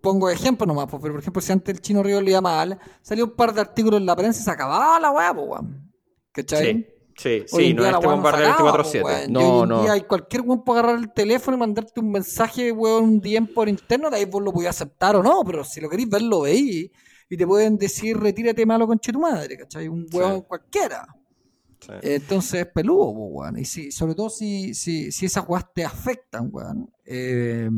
[0.00, 3.24] pongo ejemplo nomás, pero por ejemplo, si antes el chino Río le iba mal, salió
[3.26, 5.60] un par de artículos en la prensa y se acababa la weá, pues,
[6.32, 6.64] ¿Cachai?
[6.64, 9.28] Sí, sí, sí, no es este bombardeo 24-7.
[9.28, 9.90] No, no.
[9.90, 13.68] Hay cualquier weón puede agarrar el teléfono y mandarte un mensaje, weón, un DM por
[13.68, 16.42] interno, de ahí vos lo podías aceptar o no, pero si lo queréis ver, lo
[16.42, 16.90] veis.
[17.30, 19.88] Y te pueden decir, retírate malo con tu madre, ¿cachai?
[19.88, 21.06] Un weón cualquiera.
[22.02, 23.58] Entonces es peludo, weón.
[23.58, 26.90] Y si, sobre todo si, si, si esas weas te afectan, weón.
[27.04, 27.68] Eh,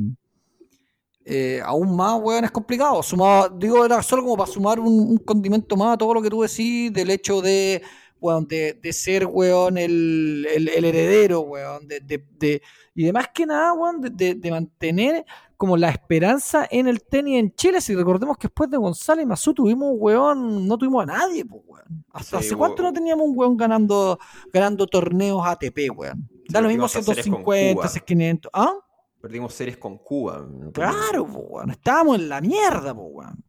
[1.24, 3.02] eh, aún más, weón, es complicado.
[3.02, 6.42] Sumado, digo, era solo como para sumar un, condimento más a todo lo que tú
[6.42, 7.82] decís del hecho de,
[8.20, 12.62] weón, de, de ser, weón, el, el, heredero, weón, de, de,
[12.94, 15.24] y de más que nada, weón, de, mantener
[15.56, 17.82] como la esperanza en el tenis en Chile.
[17.82, 21.62] Si recordemos que después de González y Mazú tuvimos, weón, no tuvimos a nadie, pues,
[21.66, 22.04] weón.
[22.12, 24.18] ¿Hasta hace cuánto no teníamos un weón ganando,
[24.52, 26.28] ganando torneos ATP, weón?
[26.48, 28.72] Da lo mismo 150, 500, ¿ah?
[29.20, 30.46] Perdimos series con Cuba.
[30.72, 31.70] claro, weón.
[31.70, 33.44] Estábamos en la mierda, weón.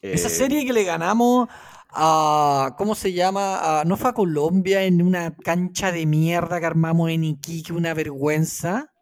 [0.00, 1.48] Esa eh, serie que le ganamos
[1.90, 2.74] a.
[2.76, 3.82] ¿Cómo se llama?
[3.86, 8.92] no fue a Colombia en una cancha de mierda que armamos en Iquique, una vergüenza.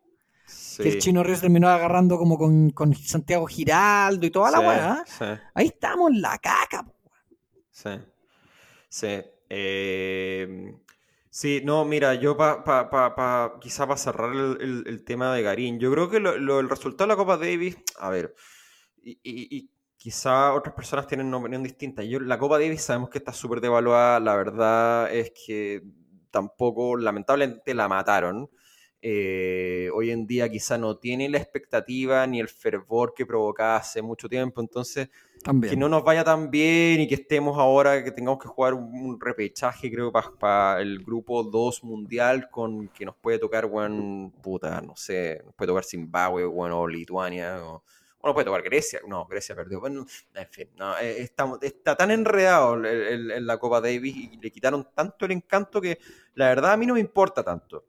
[0.76, 5.04] Que el Chino Ríos terminó agarrando como con, con Santiago Giraldo y toda la weá.
[5.54, 6.96] Ahí estamos en la caca, weón.
[7.70, 7.90] Sí.
[8.90, 9.22] Sí.
[9.48, 10.74] Eh,
[11.36, 15.78] Sí, no, mira, yo para pa, pa, pa, quizá para cerrar el, tema de Garín,
[15.78, 18.34] yo creo que lo, el resultado de la Copa Davis, a ver,
[19.02, 22.02] y, y, quizá otras personas tienen una opinión distinta.
[22.04, 25.82] Yo, la Copa Davis sabemos que está súper devaluada, la verdad es que
[26.30, 28.48] tampoco, lamentablemente la mataron.
[29.08, 34.02] Eh, hoy en día quizá no tiene la expectativa ni el fervor que provocaba hace
[34.02, 35.10] mucho tiempo, entonces
[35.62, 39.20] que no nos vaya tan bien y que estemos ahora, que tengamos que jugar un,
[39.20, 44.96] repechaje, creo, para el grupo 2 mundial, con que nos puede tocar, bueno, puta, no
[44.96, 47.84] sé, nos puede tocar Zimbabue, bueno, o Lituania, o,
[48.24, 52.10] nos puede tocar Grecia, no, Grecia perdió, bueno, en fin, no, eh, está, está, tan
[52.10, 56.00] enredado en la Copa Davis y le quitaron tanto el encanto que
[56.34, 57.84] la verdad a mí no me importa tanto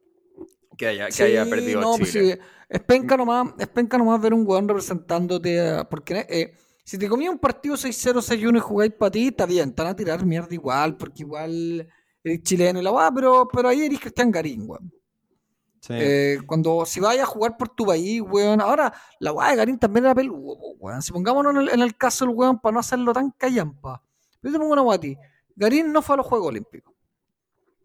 [0.77, 2.37] que haya, que haya perdido no, pues Chile.
[2.37, 7.07] Pues es penca nomás, es penca nomás ver un weón representándote, porque eh, si te
[7.07, 10.53] comías un partido 6-0, 6-1 y jugáis para ti, está bien, van a tirar mierda
[10.53, 11.87] igual, porque igual
[12.23, 14.91] eres chileno y la va, pero, pero ahí eres Cristian Garín, weón.
[15.79, 15.93] Sí.
[15.95, 18.59] Eh, cuando si vayas a jugar por tu país, weón.
[18.59, 21.01] Ahora, la weá de Garín también era peludo, weón.
[21.01, 24.03] Si pongámonos en el, en el, caso del weón para no hacerlo tan callampa.
[24.41, 25.15] Yo te pongo una guati.
[25.55, 26.96] Garín no fue a los Juegos Olímpicos.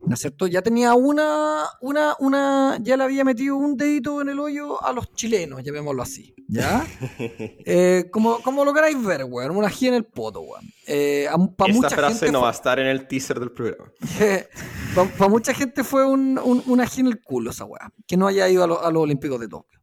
[0.05, 0.49] ¿No es cierto?
[0.49, 4.93] Ya tenía una, una, una, ya le había metido un dedito en el hoyo a
[4.93, 6.85] los chilenos, llamémoslo así, ¿ya?
[7.29, 10.65] eh, como, como lo queráis ver, weón, una gira en el poto, weón.
[10.89, 11.29] Eh,
[11.69, 13.93] Esta frase no va a estar en el teaser del programa.
[15.19, 18.27] Para mucha gente fue un, un, una gira en el culo esa weón, que no
[18.27, 19.81] haya ido a, a los Olímpicos de Tokio.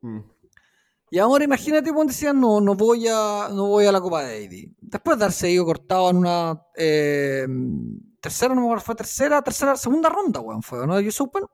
[0.00, 0.20] Mm.
[1.10, 4.42] Y ahora imagínate cuando decían, no, no voy a, no voy a la Copa de
[4.42, 4.70] Davis.
[4.80, 6.62] Después de haberse ido cortado en una...
[6.76, 7.46] Eh,
[8.20, 11.00] tercera, no me acuerdo, fue tercera, tercera, segunda ronda, weón, fue, ¿no?
[11.00, 11.44] ¿Yo Open?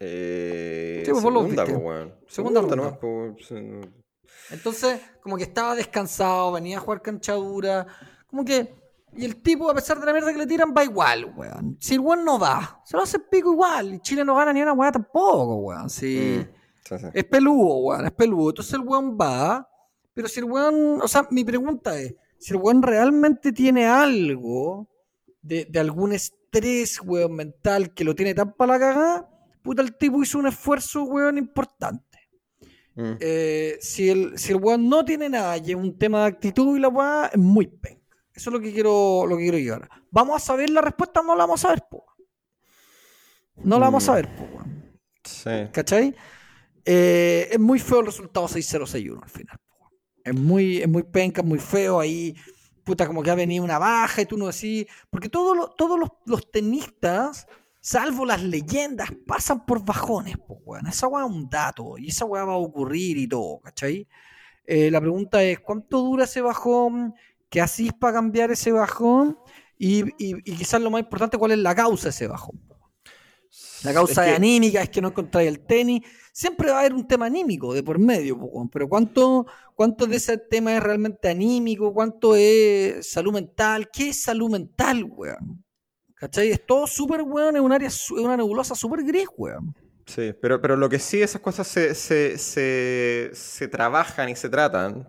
[0.00, 2.14] Eh, sí, pues, segunda, pues, weón.
[2.26, 2.98] Segunda, ronda.
[2.98, 3.52] Pues,
[4.50, 7.86] Entonces, como que estaba descansado, venía a jugar canchadura,
[8.26, 8.82] como que...
[9.16, 11.76] Y el tipo, a pesar de la mierda que le tiran, va igual, weón.
[11.80, 13.94] Si el weón no va, se lo hace pico igual.
[13.94, 15.88] Y Chile no gana ni una weá tampoco, weón.
[15.88, 16.44] Si...
[16.44, 18.50] Mm, es peludo, weón, es peludo.
[18.50, 19.68] Entonces el weón va,
[20.12, 21.00] pero si el weón...
[21.00, 24.88] O sea, mi pregunta es, si el weón realmente tiene algo
[25.44, 29.30] de, algún estrés, weón, mental que lo tiene tan para la cagada,
[29.62, 32.18] puta, el tipo hizo un esfuerzo, weón, importante.
[32.94, 33.12] Mm.
[33.20, 36.76] Eh, si, el, si el weón no tiene nada y es un tema de actitud
[36.76, 38.00] y la weá, es muy penca.
[38.32, 39.88] Eso es lo que quiero, lo que quiero llegar.
[40.10, 41.22] ¿Vamos a saber la respuesta?
[41.22, 42.04] No la vamos a ver, po.
[43.56, 44.98] No la vamos a ver, po, weón.
[45.22, 45.50] Sí.
[45.72, 46.14] ¿Cachai?
[46.84, 49.58] Eh, es muy feo el resultado 6-0-6-1 al final.
[50.24, 52.34] Es muy, es muy penca, muy feo ahí
[52.84, 54.86] puta, como que ha venido una baja y tú no decís.
[55.10, 57.46] Porque todos todos los, tenistas,
[57.80, 60.86] salvo las leyendas, pasan por bajones, pues, weón.
[60.86, 64.06] Esa weá es un dato y esa weá va a ocurrir y todo, ¿cachai?
[64.66, 67.14] Eh, la pregunta es: ¿cuánto dura ese bajón?
[67.50, 69.38] ¿Qué hacís para cambiar ese bajón?
[69.78, 72.60] Y, y, quizás lo más importante, ¿cuál es la causa de ese bajón?
[73.84, 76.02] La causa de anímica es que no encontráis el tenis
[76.34, 78.36] siempre va a haber un tema anímico de por medio,
[78.72, 81.94] pero ¿cuánto, ¿cuánto de ese tema es realmente anímico?
[81.94, 83.88] ¿Cuánto es salud mental?
[83.92, 85.64] ¿Qué es salud mental, weón?
[86.16, 86.50] ¿Cachai?
[86.50, 89.74] Es todo súper, weón, es un área, es una nebulosa súper gris, weón.
[90.06, 94.48] Sí, pero, pero lo que sí, esas cosas se, se, se, se trabajan y se
[94.48, 95.08] tratan.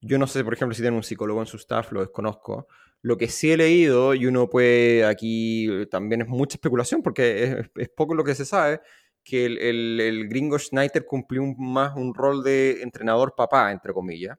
[0.00, 2.66] Yo no sé, por ejemplo, si tienen un psicólogo en su staff, lo desconozco.
[3.04, 7.56] Lo que sí he leído, y uno puede aquí, también es mucha especulación porque es,
[7.76, 8.80] es poco lo que se sabe,
[9.22, 14.38] que el, gringo Schneider cumplió más un rol de entrenador papá, entre comillas.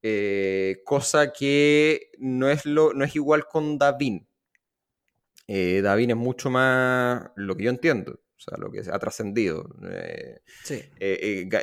[0.00, 4.28] Eh, cosa que no es, lo, no es igual con Davin.
[5.48, 9.68] Eh, Davin es mucho más, lo que yo entiendo, o sea, lo que ha trascendido.
[9.90, 10.84] Eh, sí.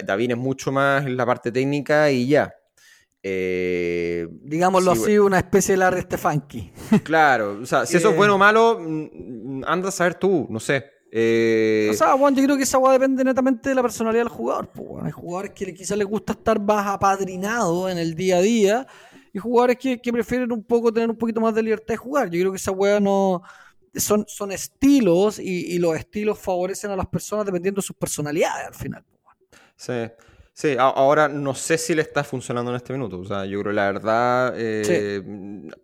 [0.03, 2.53] Davin es mucho más en la parte técnica y ya.
[3.23, 6.71] Digámoslo así, una especie de Larry Stefanki.
[7.03, 10.59] Claro, o sea, si eso es bueno o malo, mm, anda a saber tú, no
[10.59, 10.85] sé.
[11.11, 11.89] Eh...
[11.91, 14.71] O sea, bueno, yo creo que esa agua depende netamente de la personalidad del jugador.
[14.71, 18.87] Pues, Hay jugadores que quizás les gusta estar más apadrinados en el día a día
[19.33, 22.29] y jugadores que, prefieren un poco tener un poquito más de libertad de jugar.
[22.29, 23.41] Yo creo que esa weá no.
[23.95, 28.67] Son, son estilos y, y, los estilos favorecen a las personas dependiendo de sus personalidades
[28.67, 29.03] al final.
[29.75, 29.93] Sí.
[30.59, 33.17] Sí, ahora no sé si le está funcionando en este minuto.
[33.17, 35.23] O sea, yo creo la verdad, eh,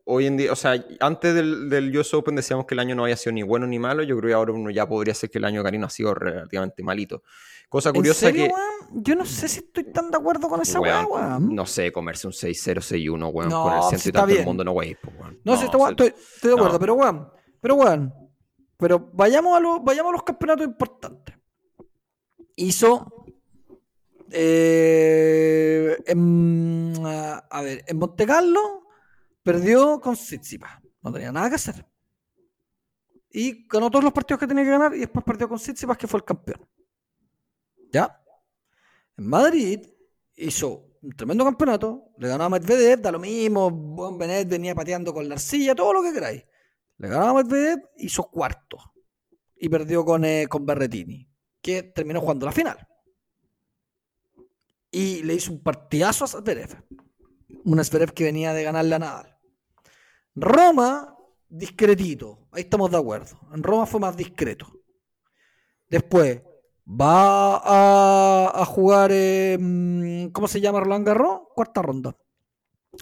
[0.04, 3.04] hoy en día, o sea, antes del, del US Open decíamos que el año no
[3.04, 4.04] había sido ni bueno ni malo.
[4.04, 6.14] Yo creo que ahora uno ya podría ser que el año de Karina ha sido
[6.14, 7.24] relativamente malito.
[7.70, 8.52] Cosa curiosa que.
[8.92, 11.56] Yo no sé si estoy tan de acuerdo con esa weá, weón.
[11.56, 14.66] No sé, comerse un 6-0, 6-1, weón, no, con el centro y tanto del mundo,
[14.66, 14.98] no, weón.
[15.46, 17.30] No, sí, estoy, estoy, de acuerdo, pero weón.
[17.62, 18.14] Pero weón.
[18.76, 21.34] Pero vayamos a, lo, vayamos a los campeonatos importantes.
[22.58, 23.15] Hizo
[24.38, 25.98] eh,
[27.50, 28.88] a ver, en Monte Carlo
[29.44, 30.82] perdió con Tsitsipas.
[31.02, 31.86] No tenía nada que hacer.
[33.32, 36.08] y ganó todos los partidos que tenía que ganar y después perdió con Tsitsipas que
[36.08, 36.68] fue el campeón.
[37.92, 38.22] ¿Ya?
[39.18, 39.88] En Madrid
[40.36, 45.14] hizo un tremendo campeonato, le ganó a Medvedev, da lo mismo, Buen Benet venía pateando
[45.14, 46.44] con la arcilla, todo lo que queráis.
[46.98, 48.78] Le ganó a Medvedev, hizo cuarto
[49.56, 51.30] y perdió con, eh, con Berretini,
[51.62, 52.88] que terminó jugando la final.
[54.96, 56.70] Y le hizo un partidazo a Zverev.
[57.66, 59.38] Un Zverev que venía de ganarle a Nadal.
[60.34, 61.18] Roma,
[61.50, 62.48] discretito.
[62.54, 63.38] Ahí estamos de acuerdo.
[63.54, 64.72] En Roma fue más discreto.
[65.90, 66.42] Después,
[66.88, 67.58] va
[68.62, 71.42] a, jugar, em, ¿cómo se llama Roland Garros?
[71.54, 72.16] Cuarta ronda.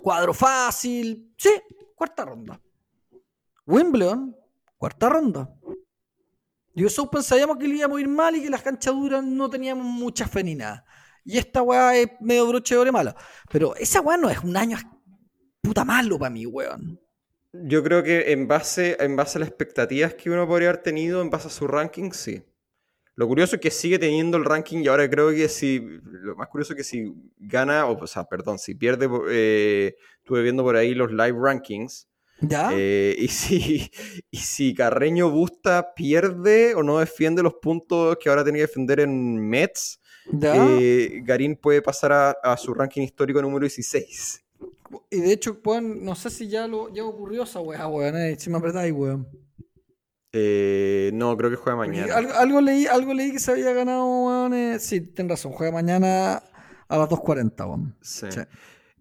[0.02, 1.52] Cuadro fácil, sí,
[1.94, 2.60] cuarta ronda.
[3.68, 4.36] Wimbledon,
[4.80, 5.48] cuarta ronda.
[6.76, 9.48] US Open sabíamos que le íbamos a ir mal y que las canchas duras no
[9.48, 10.84] teníamos mucha fe ni nada.
[11.26, 13.16] Y esta weá es medio broche de ore mala.
[13.52, 14.78] Pero esa weá no es un año
[15.62, 17.00] puta malo para mí, weón.
[17.54, 21.22] Yo creo que en base, en base a las expectativas que uno podría haber tenido,
[21.22, 22.44] en base a su ranking, sí.
[23.16, 25.80] Lo curioso es que sigue teniendo el ranking y ahora creo que si.
[26.04, 29.08] Lo más curioso es que si gana, o, sea, perdón, si pierde.
[29.30, 32.10] Eh, estuve viendo por ahí los live rankings.
[32.42, 32.72] ¿Ya?
[32.74, 33.92] Eh, y, si,
[34.32, 39.00] y si Carreño Busta pierde o no defiende los puntos que ahora tiene que defender
[39.02, 44.44] en Mets, eh, Garín puede pasar a, a, su ranking histórico número 16.
[45.10, 48.16] Y de hecho, no sé si ya, lo, ya ocurrió esa weá, weón.
[48.38, 49.28] si me apretáis, weón.
[50.32, 52.16] Eh, no, creo que juega mañana.
[52.16, 54.80] Algo, leí, algo leí que se había ganado, weón.
[54.80, 56.44] sí, ten razón, juega mañana
[56.88, 57.96] a las 2.40, weón.
[58.02, 58.28] Sí.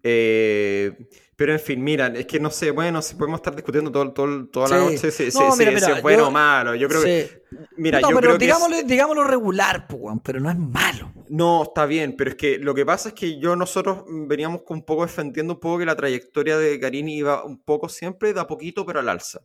[0.03, 4.11] Eh, pero en fin, mira, es que no sé, bueno, si podemos estar discutiendo todo,
[4.11, 6.75] todo, toda la noche si, es bueno o malo.
[6.75, 7.43] Yo creo que.
[7.77, 9.87] Mira, yo pero creo que digámoslo regular,
[10.23, 11.11] pero no es malo.
[11.29, 14.83] No, está bien, pero es que lo que pasa es que yo, nosotros veníamos un
[14.83, 18.45] poco defendiendo un poco que la trayectoria de Garini iba un poco siempre de a
[18.45, 19.41] poquito, pero al alza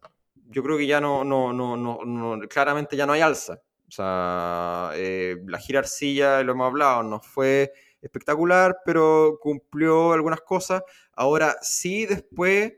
[0.51, 3.61] yo creo que ya no, no, no, no, claramente ya no hay alza.
[3.87, 10.41] O sea, eh, la gira arcilla, lo hemos hablado, no fue espectacular, pero cumplió algunas
[10.41, 10.83] cosas.
[11.13, 12.75] Ahora sí, después,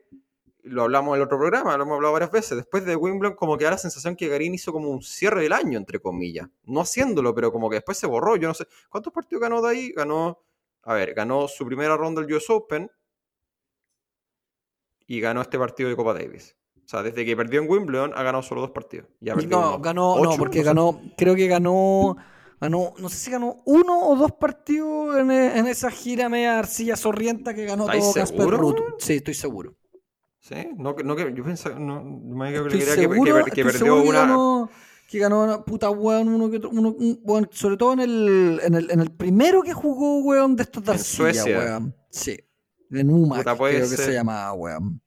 [0.62, 3.56] lo hablamos en el otro programa, lo hemos hablado varias veces, después de Wimbledon como
[3.56, 6.48] que da la sensación que Garín hizo como un cierre del año, entre comillas.
[6.64, 8.36] No haciéndolo, pero como que después se borró.
[8.36, 9.92] Yo no sé, ¿cuántos partidos ganó de ahí?
[9.92, 10.42] Ganó,
[10.82, 12.90] a ver, ganó su primera ronda del US Open
[15.06, 16.56] y ganó este partido de Copa Davis.
[16.84, 19.08] O sea, desde que perdió en Wimbledon ha ganado solo dos partidos.
[19.20, 22.16] no, ganó, no, porque ganó, creo que ganó,
[22.60, 26.96] ganó, no sé si ganó uno o dos partidos en, en esa gira media arcilla
[26.96, 28.80] sorrienta que ganó todo Casper Ruth.
[28.98, 29.74] Sí, estoy seguro.
[30.40, 34.20] Sí, no, no que yo pensaba, no, me que, que, que, perdió una.
[34.20, 34.70] Ganó,
[35.08, 38.90] que ganó una puta weón, uno que uno, un, sobre todo en el, en el,
[38.90, 41.94] en el primero que jugó weón de estos de arcilla, weón.
[42.10, 42.38] Sí.
[42.90, 45.00] En UMAC, creo que se llamaba, weón.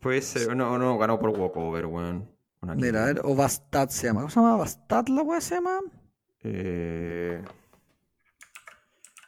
[0.00, 2.28] Puede ser, no, no, ganó por walkover, weón.
[2.76, 4.20] Mira, a ver, o Bastad se llama.
[4.22, 4.56] ¿Cómo se llama?
[4.56, 5.78] ¿Bastad la weá se llama?
[6.44, 7.42] Eh...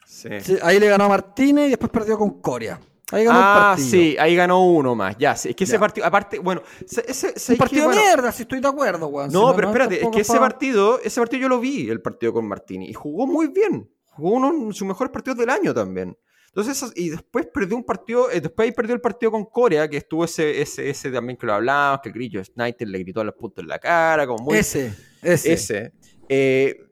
[0.05, 0.29] Sí.
[0.63, 2.79] Ahí le ganó a Martínez y después perdió con Coria.
[3.13, 5.17] Ahí ganó ah, sí, ahí ganó uno más.
[5.19, 8.69] Ya, es que ese partido, aparte, bueno, ese, un partido de mierda, si estoy de
[8.69, 9.33] acuerdo, weón.
[9.33, 12.47] No, pero espérate, es que ese partido, ese partido yo lo vi, el partido con
[12.47, 13.91] Martínez, y jugó muy bien.
[14.05, 16.17] Jugó uno de sus mejores partidos del año también.
[16.49, 19.97] Entonces, y después perdió un partido, eh, después ahí perdió el partido con Corea, que
[19.97, 23.25] estuvo ese, ese, ese también que lo hablábamos, que el grillo Snyder le gritó a
[23.25, 24.59] los puntos en la cara, como muy...
[24.59, 24.93] Ese,
[25.23, 25.53] ese.
[25.53, 25.93] Ese.
[26.29, 26.90] Eh,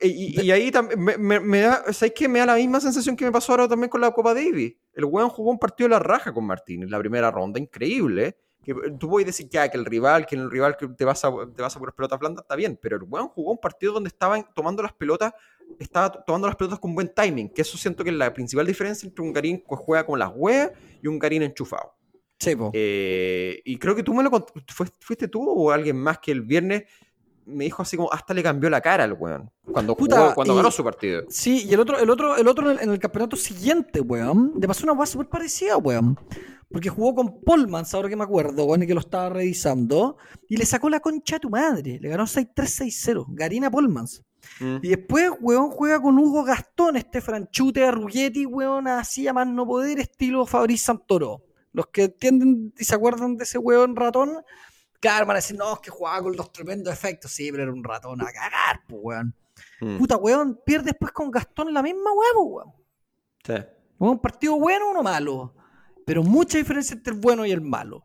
[0.00, 2.28] y, ahí también me, me, da, ¿sabes qué?
[2.28, 4.74] Me da la misma sensación que me pasó ahora también con la Copa Davis.
[4.94, 8.36] El weón jugó un partido de la raja con Martín en la primera ronda, increíble.
[8.62, 11.30] Que tú puedes decir ya que el rival, que el rival que te vas a,
[11.54, 14.08] te vas a por pelotas blandas, está bien, pero el weón jugó un partido donde
[14.08, 15.32] estaban tomando las pelotas
[15.78, 19.06] estaba tomando las pelotas con buen timing, que eso siento que es la principal diferencia
[19.06, 21.94] entre un Garín que juega con las huevas y un Garín enchufado.
[22.38, 24.30] Sí, eh, y creo que tú me lo
[24.98, 26.84] fuiste tú o alguien más que el viernes
[27.50, 30.84] me dijo así como hasta le cambió la cara al weón cuando cuando ganó su
[30.84, 31.24] partido.
[31.28, 34.84] Sí, y el otro, el otro, el otro en el, campeonato siguiente, weón, le pasó
[34.84, 36.18] una weá súper parecida, weón.
[36.70, 40.16] Porque jugó con Polmans, ahora que me acuerdo, weón, y que lo estaba revisando,
[40.48, 41.98] y le sacó la concha a tu madre.
[42.00, 43.26] Le ganó 6-3-6-0.
[43.30, 44.22] Garina Polmans.
[44.60, 44.76] Mm.
[44.82, 49.46] Y después, weón, juega con Hugo Gastón, este franchute a Ruggetti, weón, así a más
[49.46, 51.42] no poder, estilo Fabriz Santoro.
[51.72, 54.38] Los que entienden y se acuerdan de ese weón ratón,
[55.00, 57.32] claro, van a decir, no, es que jugaba con los tremendos efectos.
[57.32, 59.34] Sí, pero era un ratón a cagar, pues, weón.
[59.80, 59.98] Mm.
[59.98, 62.72] Puta, weón, pierde después con Gastón la misma huevo, weón.
[63.44, 63.54] Sí.
[63.98, 65.54] Un partido bueno o uno malo.
[66.06, 68.04] Pero mucha diferencia entre el bueno y el malo.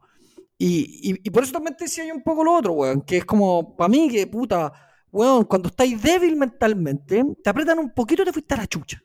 [0.58, 3.26] Y, y por eso también te decía yo un poco lo otro, weón, que es
[3.26, 4.72] como, para mí, que puta
[5.16, 9.02] weón, cuando estáis débil mentalmente, te apretan un poquito y te fuiste a la chucha.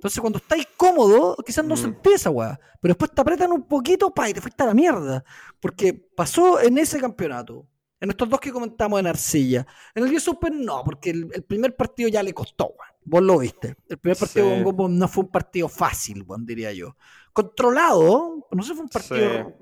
[0.00, 1.90] Entonces, cuando estáis cómodo, quizás no se mm.
[1.90, 2.58] empieza, weón.
[2.80, 5.22] Pero después te apretan un poquito, pa, y te fuiste a la mierda.
[5.60, 7.66] Porque pasó en ese campeonato.
[8.00, 9.66] En estos dos que comentamos en Arcilla.
[9.94, 12.94] En el US Open no, porque el, primer partido ya le costó, weón.
[13.04, 13.76] Vos lo viste.
[13.90, 16.96] El primer partido con no fue un partido fácil, weón, diría yo.
[17.34, 19.54] Controlado, no sé, fue un partido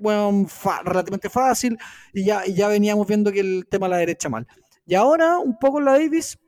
[0.85, 1.77] relativamente fácil
[2.13, 4.47] y ya, y ya veníamos viendo que el tema de la derecha mal.
[4.85, 6.39] Y ahora, un poco la Davis,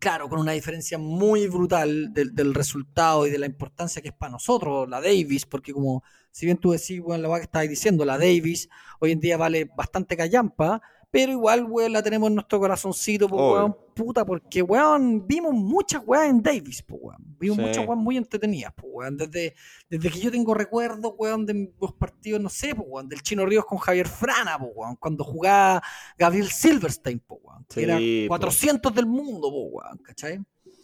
[0.00, 4.32] claro, con una diferencia muy brutal del, resultado y de la importancia que es para
[4.32, 8.18] nosotros la Davis, porque como si bien tú decís, bueno, lo que estabas diciendo, la
[8.18, 10.80] Davis hoy en día vale bastante callampa,
[11.10, 16.02] pero igual, weón, la tenemos en nuestro corazoncito, pues, weón, puta, porque, weón, vimos muchas
[16.06, 17.36] weas en Davis, pues, weón.
[17.38, 19.16] Vimos muchas weas muy entretenidas, pues, weón.
[19.16, 19.54] Desde,
[19.88, 23.44] desde que yo tengo recuerdos, weón, de los partidos, no sé, pues, weón, del Chino
[23.44, 25.82] Ríos con Javier Frana, pues, weón, cuando jugaba
[26.16, 30.40] Gabriel Silverstein, pues, weón, que era 400 del mundo, pues, weón, ¿cachai?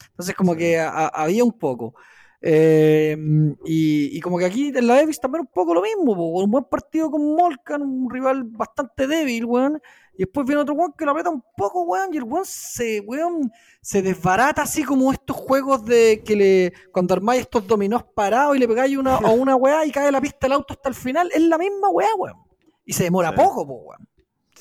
[0.09, 1.95] Entonces, como que había un poco.
[2.41, 3.16] Eh,
[3.64, 7.11] y, como que aquí en la Davis también un poco lo mismo, un buen partido
[7.11, 9.81] con Molcan, un rival bastante débil, weón.
[10.17, 13.01] Y después viene otro weón que lo aprieta un poco, weón, y el weón se,
[13.01, 13.53] weón,
[13.83, 18.59] se desbarata así como estos juegos de que le, cuando armáis estos dominós parados y
[18.59, 21.31] le pegáis una, a una weá y cae la pista del auto hasta el final,
[21.35, 22.37] es la misma weá, weón.
[22.85, 24.09] Y se demora poco, weón.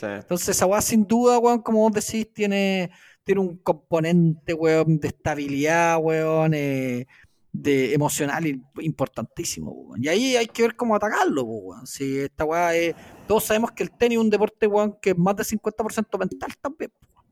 [0.01, 2.91] Entonces esa weá sin duda, weón, como vos decís, tiene,
[3.23, 7.07] tiene un componente, weón, de estabilidad, weón, eh,
[7.51, 8.45] de emocional
[8.81, 9.93] importantísimo.
[9.97, 11.45] Y ahí hay que ver cómo atacarlo.
[11.85, 12.95] Si esta weá es.
[13.27, 16.51] Todos sabemos que el tenis es un deporte weón, que es más de 50% mental
[16.61, 16.91] también.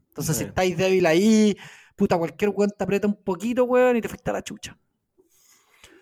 [0.10, 1.58] Entonces, si estáis débil ahí,
[1.96, 4.78] puta, cualquier weón te aprieta un poquito, weón, y te afecta la chucha.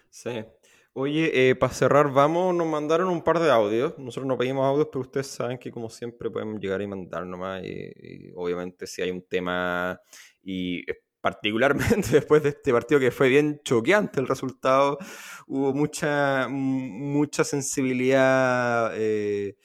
[0.09, 0.43] Sí.
[0.93, 3.97] Oye, eh, para cerrar, vamos, nos mandaron un par de audios.
[3.97, 7.63] Nosotros no pedimos audios, pero ustedes saben que como siempre pueden llegar y mandar nomás.
[7.63, 10.01] Y, obviamente si hay un tema
[10.43, 10.83] y
[11.21, 14.97] particularmente después de este partido que fue bien choqueante el resultado,
[15.47, 19.55] hubo mucha, mucha sensibilidad eh,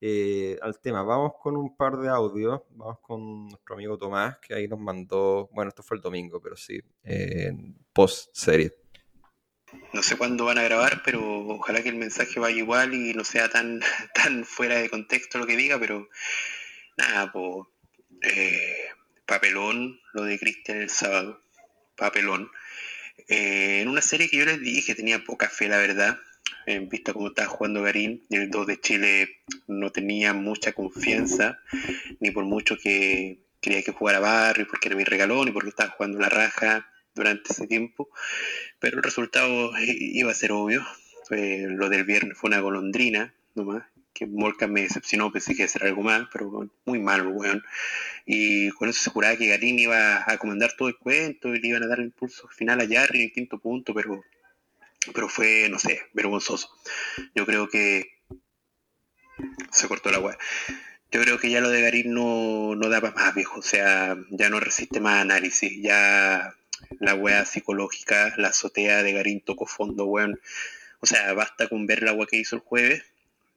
[0.00, 1.02] eh, al tema.
[1.02, 5.48] Vamos con un par de audios, vamos con nuestro amigo Tomás, que ahí nos mandó,
[5.52, 6.80] bueno, esto fue el domingo, pero sí,
[7.92, 8.74] post serie.
[9.92, 13.24] No sé cuándo van a grabar, pero ojalá que el mensaje vaya igual y no
[13.24, 13.80] sea tan,
[14.14, 16.08] tan fuera de contexto lo que diga, pero
[16.96, 17.66] nada, pues
[19.26, 21.42] papelón lo de Cristian el sábado,
[21.96, 22.50] papelón.
[23.28, 26.18] Eh, en una serie que yo les dije tenía poca fe, la verdad,
[26.66, 29.28] en vista cómo estaba jugando Garín, el 2 de Chile
[29.66, 31.60] no tenía mucha confianza,
[32.20, 35.90] ni por mucho que quería que jugara Barrio, porque era mi regalón, y porque estaba
[35.90, 38.10] jugando la raja durante ese tiempo,
[38.78, 40.84] pero el resultado iba a ser obvio.
[41.30, 45.68] lo del viernes fue una golondrina, nomás, que Molca me decepcionó, pensé que iba a
[45.68, 47.62] ser algo más, pero muy malo, weón.
[48.24, 51.68] Y con eso se juraba que Garín iba a comandar todo el cuento y le
[51.68, 54.24] iban a dar el impulso final a Jarry en el quinto punto, pero,
[55.14, 56.70] pero fue, no sé, vergonzoso.
[57.34, 58.12] Yo creo que
[59.70, 60.38] se cortó la weá.
[61.10, 63.60] Yo creo que ya lo de Garín no, no da más, viejo.
[63.60, 65.80] O sea, ya no resiste más análisis.
[65.82, 66.54] Ya
[67.00, 70.40] la weá psicológica, la azotea de Garín tocó fondo, weón.
[71.00, 73.04] O sea, basta con ver la weá que hizo el jueves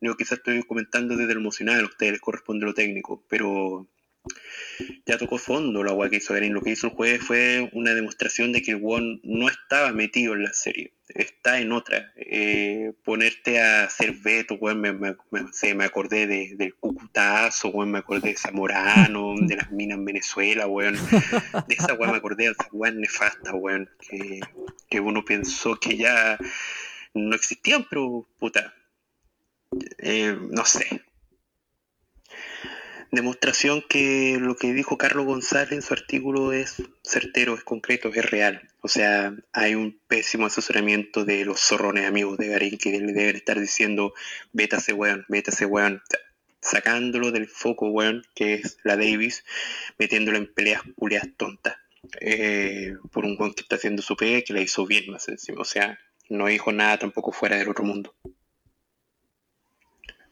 [0.02, 3.86] yo quizás estoy comentando desde lo emocional, a ustedes les corresponde lo técnico, pero
[5.06, 6.54] ya tocó fondo la agua que hizo Garín.
[6.54, 10.34] Lo que hizo el jueves fue una demostración de que el Won no estaba metido
[10.34, 12.14] en la serie, está en otra.
[12.16, 18.00] Eh, ponerte a hacer veto, weón, me, me, me, acordé de, del Cucutazo, weón, me
[18.00, 20.96] acordé de Zamorano, de las minas en Venezuela, weón.
[21.68, 24.40] De esa weón me acordé de esa weón nefasta, weón, que,
[24.90, 26.38] que uno pensó que ya
[27.14, 28.74] no existían, pero puta,
[29.98, 31.04] eh, no sé.
[33.12, 38.30] Demostración que lo que dijo Carlos González en su artículo es certero, es concreto, es
[38.30, 38.70] real.
[38.82, 43.36] O sea, hay un pésimo asesoramiento de los zorrones amigos de Garín que le deben
[43.36, 44.14] estar diciendo,
[44.54, 46.04] vete a ese weón, vete a ese weón,
[46.62, 49.44] sacándolo del foco, weón, que es la Davis,
[49.98, 51.78] metiéndolo en peleas culias tontas.
[52.22, 55.62] Eh, por un weón que está haciendo su pega que la hizo bien más encima.
[55.62, 56.00] O sea,
[56.30, 58.14] no dijo nada tampoco fuera del otro mundo.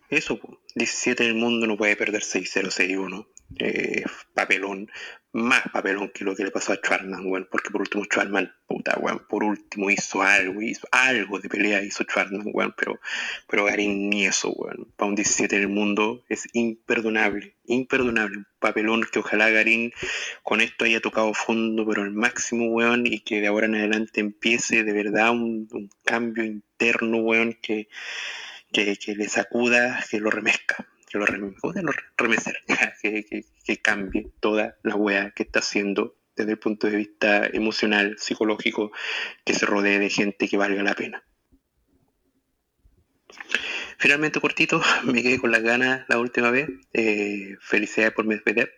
[0.10, 0.40] Eso,
[0.76, 3.28] 17 en el mundo no puede perder 6-0, 6-1.
[3.60, 4.04] Eh,
[4.34, 4.90] papelón,
[5.32, 8.98] más papelón que lo que le pasó a Schwarman, weón, porque por último Schwarman, puta,
[9.00, 13.00] weón, por último hizo algo, hizo algo de pelea, hizo Schwarman, weón, pero,
[13.48, 18.48] pero Garín ni eso, weón, para un 17 en el mundo es imperdonable, imperdonable, un
[18.60, 19.94] papelón que ojalá Garín
[20.44, 24.20] con esto haya tocado fondo, pero al máximo, weón, y que de ahora en adelante
[24.20, 27.88] empiece de verdad un, un cambio interno, weón, que
[28.84, 32.58] que, le sacuda, que lo remezca, que lo, remecer,
[33.02, 38.18] que, que, cambie toda la wea que está haciendo desde el punto de vista emocional,
[38.20, 38.92] psicológico,
[39.44, 41.24] que se rodee de gente que valga la pena.
[43.98, 46.70] Finalmente, cortito, me quedé con las ganas la última vez.
[46.94, 48.70] Eh, felicidades por Medvedev.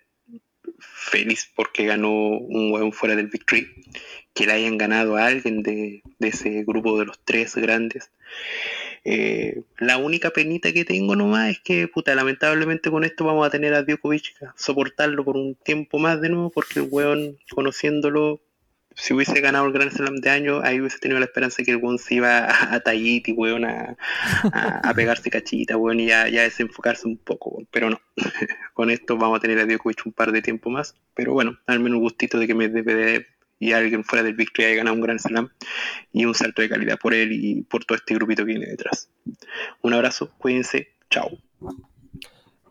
[0.80, 3.68] Feliz porque ganó un hueón fuera del Victory.
[4.34, 8.12] Que le hayan ganado a alguien de, ese grupo de los tres grandes.
[9.04, 13.50] Eh, la única penita que tengo nomás es que, puta, lamentablemente con esto vamos a
[13.50, 18.42] tener a Djokovic soportarlo por un tiempo más de nuevo, porque el weón, conociéndolo,
[18.96, 21.78] si hubiese ganado el Grand Slam de año, ahí hubiese tenido la esperanza que el
[21.78, 23.96] weón se iba a, a Tahiti, weón, a,
[24.96, 28.02] pegarse cachita, weón, y ya, ya desenfocarse un poco, Pero no,
[28.74, 30.96] con esto vamos a tener a Djokovic un par de tiempo más.
[31.16, 33.28] Pero bueno, al menos un gustito de que me debe
[33.60, 35.50] y alguien fuera del Victory haya ganado un Grand Slam
[36.14, 39.12] y un salto de calidad por él y por todo este grupito que viene detrás.
[39.82, 41.30] Un abrazo, cuídense, chao.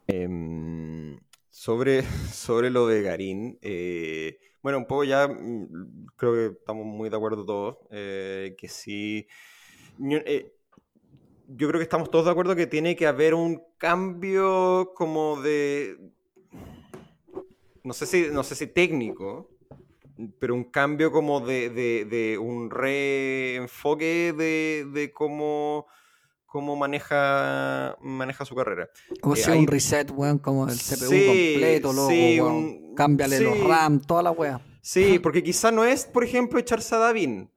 [0.06, 1.18] Em,
[1.50, 7.10] sobre, sobre lo de Garín, eh, bueno, un poco ya mm, creo que estamos muy
[7.10, 9.28] de acuerdo todos, eh, que sí,
[10.00, 10.54] eh,
[11.48, 15.98] yo creo que estamos todos de acuerdo que tiene que haber un cambio como de,
[17.84, 19.50] no sé si, no sé si técnico,
[20.38, 25.86] pero un cambio como de, de, un reenfoque de, de cómo
[26.48, 28.88] cómo maneja, maneja su carrera.
[29.22, 32.40] O sea, un reset, weón, como el CPU completo, loco, sí,
[32.96, 34.60] Cámbiale los RAM, toda la weá.
[34.80, 37.50] Sí, porque quizá no es, por ejemplo, echarse a Davin.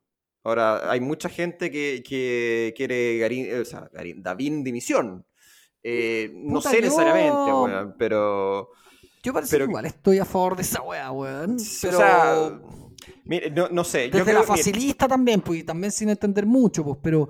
[0.43, 5.25] Ahora, hay mucha gente que, que quiere Garín, o sea, Garín, Davin dimisión.
[5.83, 8.69] Eh, no sé necesariamente, weón, pero...
[9.23, 11.57] Yo parece que igual estoy a favor de esa weá, weón.
[11.81, 11.97] Pero...
[11.97, 12.61] O sea
[13.23, 14.09] Mire, no, sé.
[14.09, 17.29] Desde la facilista también, pues, también sin entender mucho, pues, pero,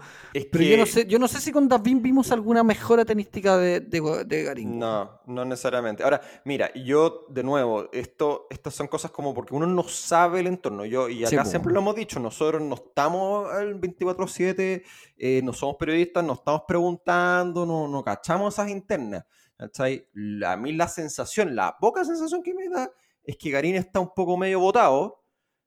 [0.52, 3.82] pero yo no sé, yo no sé si con David vimos alguna mejora tenística de,
[3.82, 4.80] de, Garín.
[4.80, 6.04] No, no necesariamente.
[6.04, 10.48] Ahora, mira, yo, de nuevo, esto, estas son cosas como porque uno no sabe el
[10.48, 10.86] entorno.
[10.86, 14.84] Yo, y acá siempre lo hemos dicho, nosotros no estamos al 24-7,
[15.18, 19.26] eh, no somos periodistas, no estamos preguntando, no, no cachamos esas internas.
[19.62, 22.92] A mí la sensación, la poca sensación que me da
[23.24, 25.22] es que Garín está un poco medio botado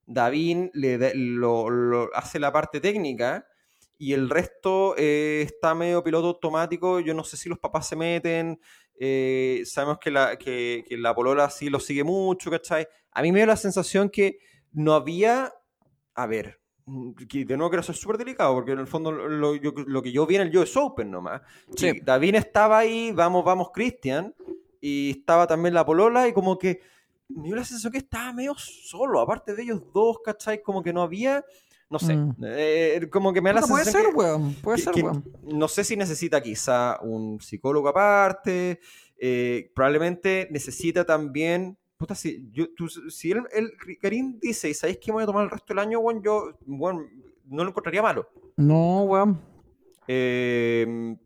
[0.06, 1.12] David le
[2.14, 3.46] hace la parte técnica
[3.96, 7.00] y el resto eh, está medio piloto automático.
[7.00, 8.60] Yo no sé si los papás se meten.
[8.98, 12.86] Eh, sabemos que la, que, la polola sí lo sigue mucho, ¿cachai?
[13.12, 14.38] A mí me dio la sensación que
[14.72, 15.52] no había.
[16.14, 16.60] A ver,
[17.28, 20.36] que de nuevo quiero ser súper delicado, porque en el fondo lo, que yo vi
[20.36, 21.42] en el US Open nomás.
[21.76, 22.00] Sí.
[22.02, 24.34] David estaba ahí, vamos, vamos, Cristian,
[24.80, 26.80] y estaba también la polola, y como que
[27.28, 30.62] me dio la sensación que estaba medio solo, aparte de ellos dos, ¿cachai?
[30.62, 31.44] Como que no había,
[31.88, 32.36] no sé, mm.
[32.42, 35.24] eh, como que me da la sensación puede ser, weón, puede ser, weón.
[35.42, 38.80] No sé si necesita quizá un psicólogo aparte,
[39.16, 42.66] eh, probablemente necesita también, puta, si, yo,
[43.08, 43.48] si el,
[44.00, 46.22] Karim dice, ¿y sabéis que voy a tomar el resto del año, weón?
[46.22, 47.08] Yo, weón,
[47.46, 48.28] no lo encontraría malo.
[48.56, 49.40] No, weón.
[50.06, 51.16] Eh,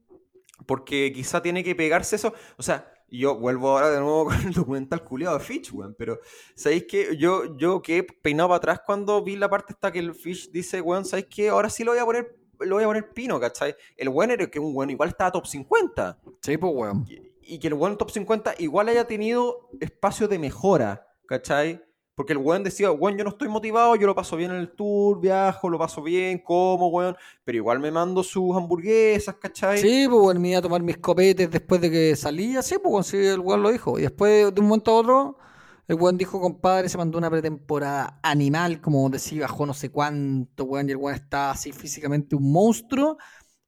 [0.67, 4.53] porque quizá tiene que pegarse eso, o sea, yo vuelvo ahora de nuevo con el
[4.53, 5.95] documental culiado de Fish, weón.
[5.99, 6.21] Pero,
[6.55, 10.15] ¿sabéis que yo, yo que peinado para atrás cuando vi la parte esta que el
[10.15, 13.13] Fish dice, weón, ¿sabéis que ahora sí lo voy a poner, lo voy a poner
[13.13, 13.75] pino, ¿cachai?
[13.97, 16.19] El weón era que un weón igual estaba top 50.
[16.43, 17.05] Sí, pues, weón.
[17.09, 21.83] Y, que el weón top 50 igual haya tenido espacio de mejora, ¿cachai?
[22.15, 24.73] Porque el weón decía, weón, yo no estoy motivado, yo lo paso bien en el
[24.73, 29.79] tour, viajo, lo paso bien, como, weón, pero igual me mando sus hamburguesas, ¿cachai?
[29.79, 33.07] Sí, pues weón, me iba a tomar mis copetes después de que salía, sí, pues
[33.07, 33.99] sí, el weón lo dijo.
[33.99, 35.39] Y después, de un momento a otro,
[35.87, 40.65] el weón dijo, compadre, se mandó una pretemporada animal, como decía, bajó no sé cuánto,
[40.65, 43.17] weón, y el weón está así físicamente un monstruo.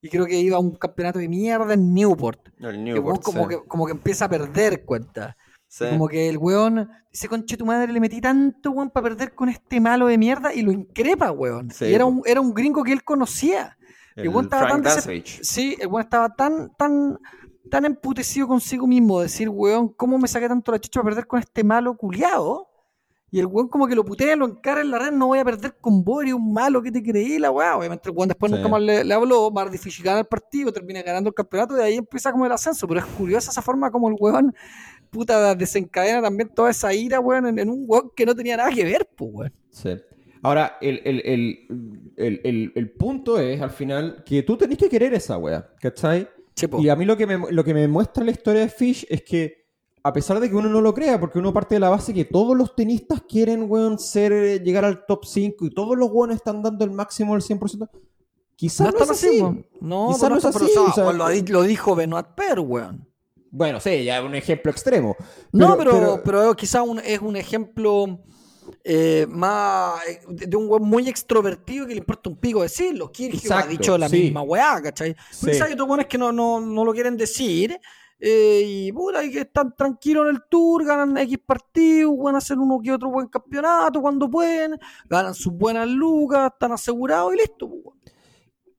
[0.03, 2.49] Y creo que iba a un campeonato de mierda en Newport.
[2.59, 3.23] El Newport.
[3.23, 5.37] como, que, como que empieza a perder cuenta.
[5.79, 9.49] Como que el weón dice, conche tu madre, le metí tanto, weón, para perder con
[9.49, 11.71] este malo de mierda y lo increpa, weón.
[11.81, 13.77] Y era un, era un gringo que él conocía.
[14.17, 14.85] El, weón estaba tan
[15.25, 17.19] Sí, el weón estaba tan, tan,
[17.71, 21.39] tan emputecido consigo mismo, decir, weón, ¿cómo me saqué tanto la chucha para perder con
[21.39, 22.70] este malo culiado?
[23.33, 25.45] Y el weón como que lo putea, lo encara en la red, no voy a
[25.45, 27.77] perder con Boris, un malo que te creí, la weá.
[27.77, 31.29] Obviamente el weón después nunca más le, habló, más difícil ganar el partido, termina ganando
[31.29, 32.89] el campeonato, y ahí empieza como el ascenso.
[32.89, 34.55] Pero es curiosa esa forma como el weón
[35.11, 38.85] puta desencadena también toda esa ira, weón, en, un weón que no tenía nada que
[38.85, 39.53] ver, pues, weón.
[39.71, 39.91] Sí.
[40.43, 41.01] Ahora, el,
[42.17, 46.29] el, punto es, al final, que tú tenés que querer esa weá, ¿cachai?
[46.79, 49.23] y a mí lo que, me, lo que me muestra la historia de Fish es
[49.23, 49.60] que,
[50.03, 52.25] a pesar de que uno no lo crea, porque uno parte de la base que
[52.25, 56.63] todos los tenistas quieren, weón, ser, llegar al top 5 y todos los weones están
[56.63, 57.89] dando el máximo del 100%,
[58.57, 59.43] quizás no, es así.
[59.81, 61.53] No, quizás no, es así.
[61.53, 63.07] lo, dijo Benoit Per, weón.
[63.51, 65.17] Bueno, sí, ya es un ejemplo extremo.
[65.53, 68.21] no, pero, pero, quizá es un ejemplo
[68.83, 73.11] eh, más eh, de un weón muy extrovertido que le importa un pico decirlo.
[73.11, 75.15] Kirchhoff ha dicho la misma weá, ¿cachai?
[75.31, 75.51] Sí.
[75.51, 77.79] hay otros weones que no, no, no, lo quieren decir.
[78.21, 82.39] Eh, y puta, y que están tranquilos en el tour, ganan X partidos, van a
[82.39, 87.39] hacer uno que otro buen campeonato cuando pueden, ganan sus buenas lucas, están asegurados y
[87.39, 87.69] listo.
[87.69, 87.97] Pues,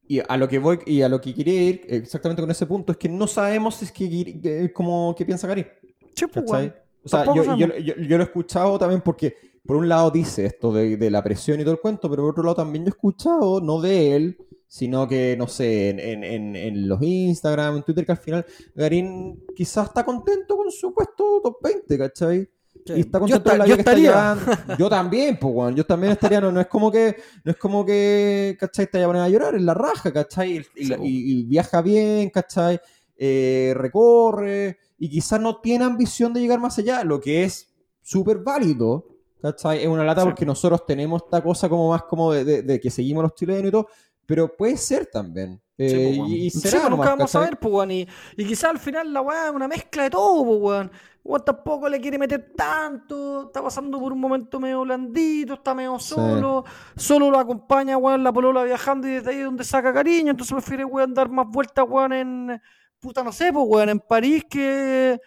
[0.08, 2.92] y a lo que voy y a lo que quería ir exactamente con ese punto
[2.92, 5.66] es que no sabemos si es que, como que piensa Gary.
[6.14, 6.74] Sí, pues,
[7.04, 9.36] o sea, yo, yo, yo, lo he escuchado también porque,
[9.66, 12.32] por un lado, dice esto de, de, la presión y todo el cuento, pero por
[12.32, 14.38] otro lado también yo he escuchado, no de él,
[14.72, 19.44] sino que, no sé, en, en, en los Instagram, en Twitter, que al final Garín
[19.54, 22.50] quizás está contento con su puesto top 20, ¿cachai?
[22.86, 24.46] Y está contento con la vida que está llevando.
[24.80, 27.86] Yo también, pues, bueno, yo también estaría, no, no es como que, no es como
[27.86, 28.88] que, ¿cachai?
[28.90, 30.66] Te vaya a llorar, en la raja, ¿cachai?
[30.78, 32.80] Y, y, viaja bien, ¿cachai?
[33.18, 37.68] Eh, recorre, y quizás no tiene ambición de llegar más allá, lo que es
[38.02, 39.06] súper válido,
[39.42, 39.82] ¿cachai?
[39.82, 43.36] Es una lata porque nosotros tenemos esta cosa como más como de, que seguimos los
[43.36, 43.88] chilenos y todo,
[44.26, 45.62] pero puede ser también.
[45.78, 48.08] Eh, pues, y, será pues, nunca vamos a ver, pues, y,
[48.38, 50.92] y quizás al final la weá es una mezcla de todo, pues, weón.
[51.24, 56.00] Weón tampoco le quiere meter tanto, está pasando por un momento medio blandito, está medio
[56.00, 56.66] solo,
[56.96, 60.54] solo lo acompaña, weón, la polola viajando y desde ahí es donde saca cariño, entonces
[60.54, 62.62] prefiere, weón, dar más vueltas, weón, en
[63.00, 65.20] puta, no sé, pues, weón, en París que,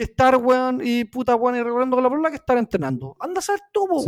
[0.00, 3.18] que estar, weón, y puta, weón, y recorriendo con la bola que estar entrenando.
[3.20, 4.06] Anda a saber tú, pues,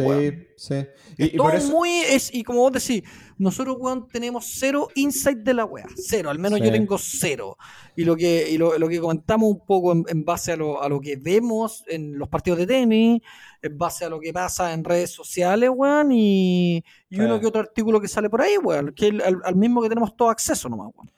[0.56, 0.86] sí, Sí,
[1.18, 3.02] Y, todo muy, es, y como vos decís,
[3.36, 7.58] nosotros, weón, tenemos cero insight de la weá, cero, al menos yo tengo cero.
[7.94, 10.98] Y lo que, y lo, que comentamos un poco en, base a lo, a lo
[10.98, 13.20] que vemos en los partidos de tenis,
[13.60, 17.60] en base a lo que pasa en redes sociales, weón, y, y uno que otro
[17.60, 19.08] artículo que sale por ahí, weón, que
[19.44, 21.10] al, mismo que tenemos todo acceso nomás, weón.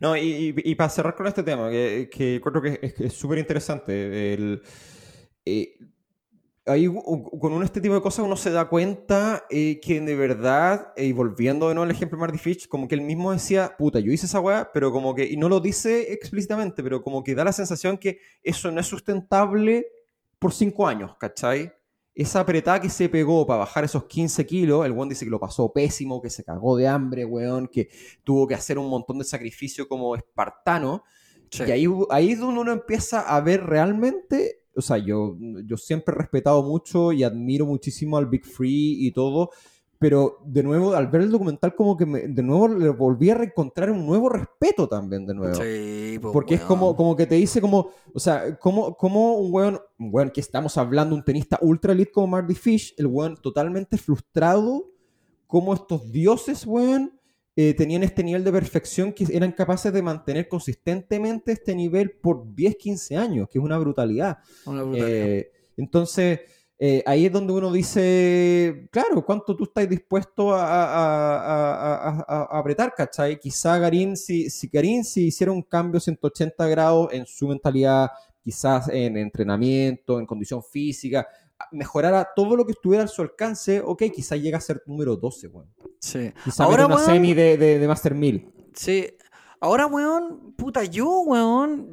[0.00, 4.62] No, y, para cerrar con este tema, que, que creo que es súper interesante, el,
[5.44, 5.76] eh,
[6.64, 11.68] con este tipo de cosas uno se da cuenta eh, que de verdad, y volviendo
[11.68, 14.24] de nuevo al ejemplo de Marty Fitch, como que él mismo decía, puta, yo hice
[14.24, 17.52] esa weá, pero como que, y no lo dice explícitamente, pero como que da la
[17.52, 19.88] sensación que eso no es sustentable
[20.38, 21.72] por cinco años, ¿cachai?
[22.14, 25.40] Esa apretada que se pegó para bajar esos 15 kilos, el weón dice que lo
[25.40, 27.88] pasó pésimo, que se cagó de hambre, weón, que
[28.22, 31.02] tuvo que hacer un montón de sacrificio como espartano.
[31.66, 36.14] Y ahí, ahí es donde uno empieza a ver realmente, o sea, yo, yo siempre
[36.14, 39.50] he respetado mucho y admiro muchísimo al Big Free y todo,
[39.98, 43.90] pero de nuevo, al ver el documental, como que de nuevo le volví a reencontrar
[43.90, 45.54] un nuevo respeto también, de nuevo.
[45.54, 49.52] Sí, pues, Porque es como, como que te dice como, o sea, como, como un
[49.52, 53.36] weón, un weón que estamos hablando, un tenista ultra elite como Marty Fish, el weón
[53.36, 54.90] totalmente frustrado,
[55.46, 57.18] como estos dioses, weón,
[57.56, 62.52] eh, tenían este nivel de perfección que eran capaces de mantener consistentemente este nivel por
[62.52, 64.38] 10, 15 años, que es una brutalidad.
[64.66, 65.08] Una brutalidad.
[65.08, 66.40] Eh, entonces
[66.86, 72.18] eh, ahí es donde uno dice, claro, ¿cuánto tú estás dispuesto a,
[72.50, 73.40] apretar, cachai?
[73.40, 78.10] Quizá Garín, si, si Garín si hiciera un cambio 180 grados en su mentalidad,
[78.42, 81.26] quizás en entrenamiento, en condición física,
[81.72, 85.46] mejorara todo lo que estuviera a su alcance, ok, quizás llega a ser número 12,
[85.48, 85.72] weón.
[85.98, 86.34] Sí.
[86.44, 88.52] Quizás Ahora, una semi de, de, de Master 1000.
[88.74, 89.06] Sí,
[89.64, 91.90] Ahora, weón, puta, yo, weón,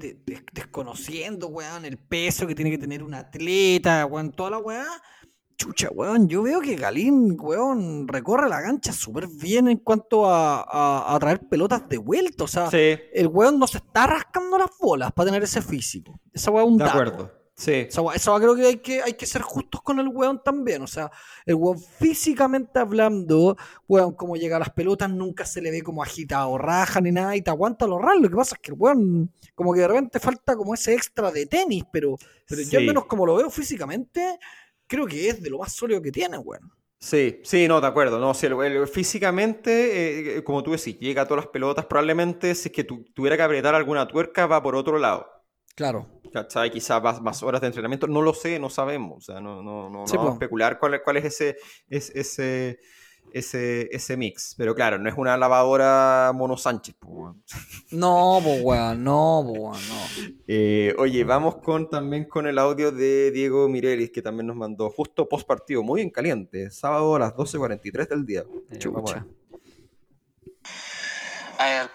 [0.52, 4.86] desconociendo, weón, el peso que tiene que tener un atleta, weón, toda la weá.
[5.56, 11.16] Chucha, weón, yo veo que Galín, weón, recorre la cancha súper bien en cuanto a,
[11.16, 12.44] a, traer pelotas de vuelta.
[12.44, 16.20] O sea, el weón no se está rascando las bolas para tener ese físico.
[16.34, 17.32] Esa weá es un De acuerdo.
[17.56, 17.88] Sí.
[17.90, 20.82] Eso, creo que hay, que hay que ser justos con el weón también.
[20.82, 21.12] O sea,
[21.46, 23.56] el weón físicamente hablando,
[23.88, 27.36] weón, como llega a las pelotas, nunca se le ve como agitado, raja ni nada
[27.36, 28.20] y te aguanta lo raro.
[28.20, 31.32] Lo que pasa es que el weón, como que de repente falta como ese extra
[31.32, 32.16] de tenis, pero,
[32.48, 34.40] pero yo al menos como lo veo físicamente,
[34.88, 36.72] creo que es de lo más sólido que tiene, weón.
[37.02, 38.20] Sí, sí, no, de acuerdo.
[38.20, 42.70] No, si el, físicamente, eh, como tú decís, llega a todas las pelotas, probablemente si
[42.70, 45.41] es que tuviera que apretar alguna tuerca, va por otro lado.
[45.76, 46.08] Claro.
[46.32, 46.72] ¿Cachai?
[46.72, 48.08] Quizás más, más, horas de entrenamiento.
[48.08, 49.18] No lo sé, no sabemos.
[49.18, 51.58] O sea, no, no, no, vamos a especular cuál, cuál es ese,
[51.90, 52.80] es, ese,
[53.34, 54.56] ese, ese mix.
[54.58, 56.96] Pero claro, no es una lavadora Mono Sánchez.
[57.92, 60.32] No, pues weón, no, pues no.
[60.48, 64.90] Eh, oye, vamos con también con el audio de Diego Mirelis, que también nos mandó
[64.90, 68.44] justo post partido, muy en caliente, sábado a las 12.43 del día.
[68.70, 69.18] Eh, Chucha.
[69.18, 69.41] A ver,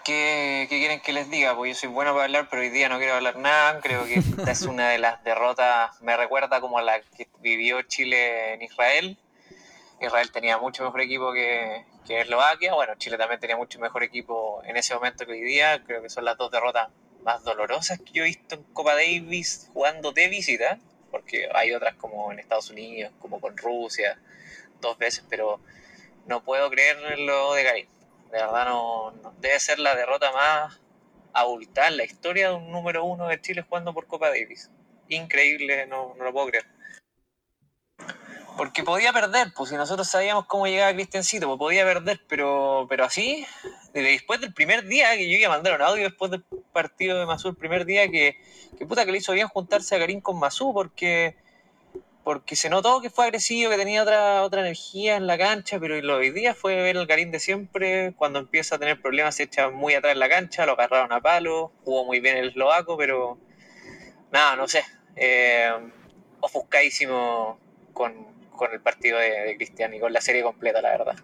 [0.03, 1.55] ¿qué, quieren que les diga?
[1.55, 3.79] Pues yo soy bueno para hablar, pero hoy día no quiero hablar nada.
[3.81, 7.81] Creo que esta es una de las derrotas, me recuerda como a la que vivió
[7.83, 9.17] Chile en Israel.
[9.99, 12.73] Israel tenía mucho mejor equipo que, que Eslovaquia.
[12.73, 15.83] Bueno, Chile también tenía mucho mejor equipo en ese momento que hoy día.
[15.85, 16.89] Creo que son las dos derrotas
[17.23, 20.79] más dolorosas que yo he visto en Copa Davis jugando de visita.
[21.09, 24.19] Porque porque hay otras como en Estados Unidos, como con Rusia,
[24.81, 25.59] dos veces, pero
[26.25, 27.96] no puedo creer lo de Garín.
[28.31, 30.79] De verdad no, debe ser la derrota más
[31.33, 34.69] abultada en la historia de un número uno de Chile jugando por Copa Davis.
[35.09, 36.65] Increíble, no, no lo puedo creer.
[38.57, 43.05] Porque podía perder, pues si nosotros sabíamos cómo llegaba Cristiancito, pues podía perder, pero, pero
[43.05, 43.45] así,
[43.93, 47.27] después del primer día, que yo iba a mandar un audio después del partido de
[47.27, 48.35] Masú, el primer día, que,
[48.75, 51.37] que puta que le hizo bien juntarse a Karim con Masú, porque,
[52.27, 56.01] porque se notó que fue agresivo, que tenía otra, otra energía en la cancha, pero
[56.01, 59.43] lo hoy día fue ver el Karim de siempre, cuando empieza a tener problemas se
[59.43, 62.97] echa muy atrás en la cancha, lo agarraron a palo, jugó muy bien el eslovaco,
[62.97, 63.37] pero
[64.29, 64.83] nada, no sé,
[65.15, 65.71] eh,
[66.41, 67.57] ofuscadísimo
[67.93, 71.15] con con el partido de, Cristian y con la serie completa, la verdad.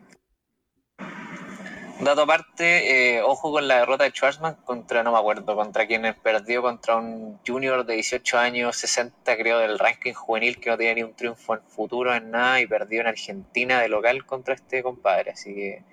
[2.04, 6.04] Dato aparte, eh, ojo con la derrota de Schwarzman contra, no me acuerdo, contra quien
[6.22, 10.96] perdió contra un junior de 18 años, 60 creo, del ranking juvenil que no tenía
[10.96, 14.84] ni un triunfo en futuro en nada y perdió en Argentina de local contra este
[14.84, 15.32] compadre.
[15.32, 15.84] Así que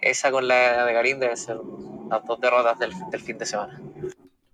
[0.00, 1.58] esa con la de Garín debe ser
[2.10, 3.80] las dos derrotas del, del fin de semana.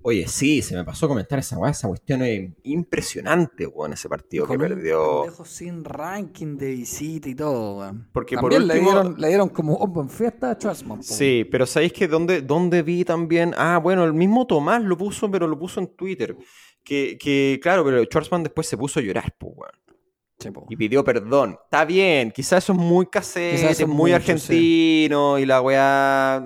[0.09, 4.09] Oye, sí, se me pasó a comentar esa weá, esa cuestión es impresionante, weón, ese
[4.09, 5.27] partido que perdió.
[5.45, 8.09] sin ranking de visita y todo, weón.
[8.11, 8.73] Porque por último...
[8.73, 11.03] le, dieron, le dieron como open fiesta a Schwarzman.
[11.03, 13.53] Sí, pero ¿sabéis que dónde, dónde vi también?
[13.59, 16.35] Ah, bueno, el mismo Tomás lo puso, pero lo puso en Twitter.
[16.83, 20.65] Que, que claro, pero Schwarzman después se puso a llorar, pues, weón.
[20.71, 21.59] y pidió perdón.
[21.65, 26.43] Está bien, quizás eso es muy casero, es muy argentino y la weá.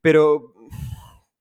[0.00, 0.54] Pero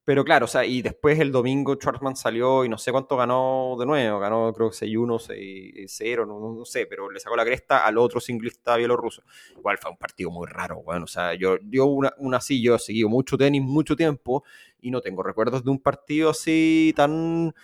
[0.05, 3.75] pero claro, o sea, y después el domingo Schwartzman salió y no sé cuánto ganó
[3.79, 7.97] de nuevo, ganó creo que 6-1, 6-0, no, sé, pero le sacó la cresta al
[7.97, 9.23] otro singlista bielorruso.
[9.57, 12.75] Igual fue un partido muy raro, bueno, o sea, yo, yo una, una así, yo
[12.75, 14.43] he seguido mucho tenis mucho tiempo
[14.79, 17.55] y no tengo recuerdos de un partido así tan,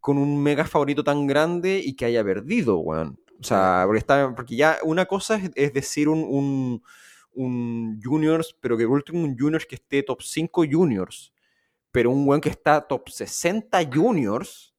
[0.00, 3.20] con un mega favorito tan grande y que haya perdido, weón.
[3.40, 6.82] O sea, porque, está, porque ya una cosa es, decir un, un,
[7.34, 11.33] un juniors, pero que último un juniors que esté top 5 juniors
[11.94, 14.74] pero un buen que está top 60 juniors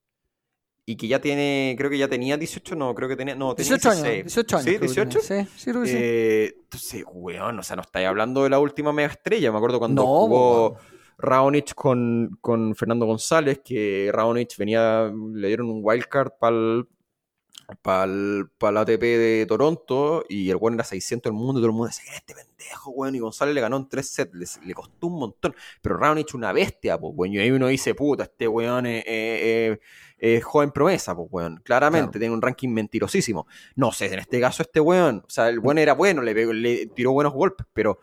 [0.85, 3.77] y que ya tiene, creo que ya tenía 18, no, creo que tenía, no, tenía
[3.77, 4.65] 18 años, 18 años.
[4.69, 4.77] ¿Sí?
[4.77, 5.19] 18?
[5.21, 5.97] Sí, sí, creo que sí.
[5.97, 9.79] Eh, entonces, weón, o sea, no estáis hablando de la última mega estrella, me acuerdo
[9.79, 10.75] cuando jugó
[11.17, 16.83] Raonic con, con Fernando González, que Raonic venía, le dieron un wildcard para
[17.67, 21.67] el para la ATP de Toronto y el weón era 600 del mundo y todo
[21.67, 25.07] el mundo decía, este pendejo, weón, y González le ganó en tres sets, le, costó
[25.07, 28.85] un montón, pero Raonic una bestia, pues, weón, y ahí uno dice, puta, este weón
[28.87, 29.79] es,
[30.43, 34.79] joven promesa, pues, weón, claramente tiene un ranking mentirosísimo, no sé, en este caso este
[34.79, 37.99] weón, o sea, el weón era bueno, le, le tiró buenos golpes, pero,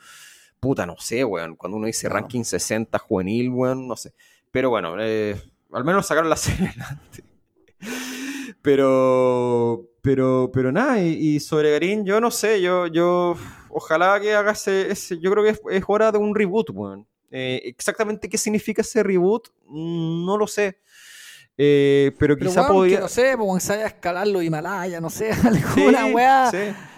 [0.61, 4.15] puta, no sé, weón, cuando uno dice ranking 60 juvenil, weón, no sé,
[4.51, 5.41] pero bueno, eh,
[5.73, 7.32] al menos sacaron la serie adelante.
[8.63, 13.37] Pero, pero, pero nada, y, sobre Garín, yo no sé, yo, yo,
[13.69, 17.07] ojalá que haga ese, yo creo que es, hora de un reboot, weón.
[17.31, 20.79] Eh, exactamente qué significa ese reboot, no lo sé.
[21.59, 23.01] Eh, pero, quizá podría.
[23.01, 26.51] no sé, pues a escalar los Himalaya, no sé, alguna weá.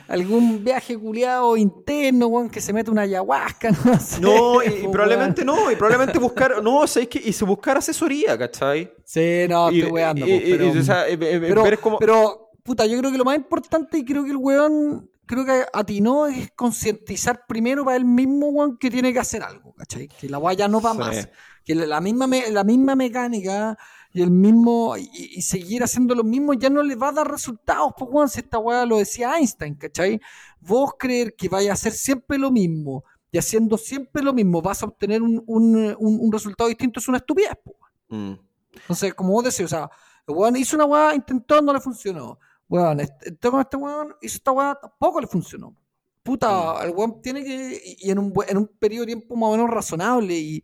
[0.09, 4.21] Algún viaje culiado interno, weón, que se mete una ayahuasca, no sé.
[4.21, 7.79] No, y, pues, probablemente no, y probablemente buscar, no, o sea, que, y se buscar
[7.79, 8.93] asesoría, ¿cachai?
[9.05, 11.65] Sí, no, estoy weando, pero,
[11.99, 15.65] pero, puta, yo creo que lo más importante, y creo que el weón, creo que
[15.73, 20.09] atinó, es concientizar primero para él mismo, weón, que tiene que hacer algo, ¿cachai?
[20.09, 21.29] Que la weá ya no va más.
[21.65, 23.79] Que la misma, la misma mecánica
[24.17, 27.93] y el mismo, y, seguir haciendo lo mismo ya no le va a dar resultados,
[27.99, 30.21] pues Juan, si esta weá lo decía Einstein, ¿cachai?
[30.61, 33.03] Vos creer que vaya a hacer siempre lo mismo
[33.33, 37.19] y haciendo siempre lo mismo vas a obtener un, un, un, resultado distinto es una
[37.19, 37.77] estupidez, pues.
[38.71, 39.91] Entonces, como vos decís, o sea,
[40.29, 42.39] el weón hizo una weá, intentó, no le funcionó.
[42.69, 45.75] Weón, este, con este weón hizo esta weá, tampoco le funcionó.
[46.23, 46.85] Puta, mm.
[46.85, 49.71] el weón tiene que, y en un, en un periodo de tiempo más o menos
[49.71, 50.62] razonable y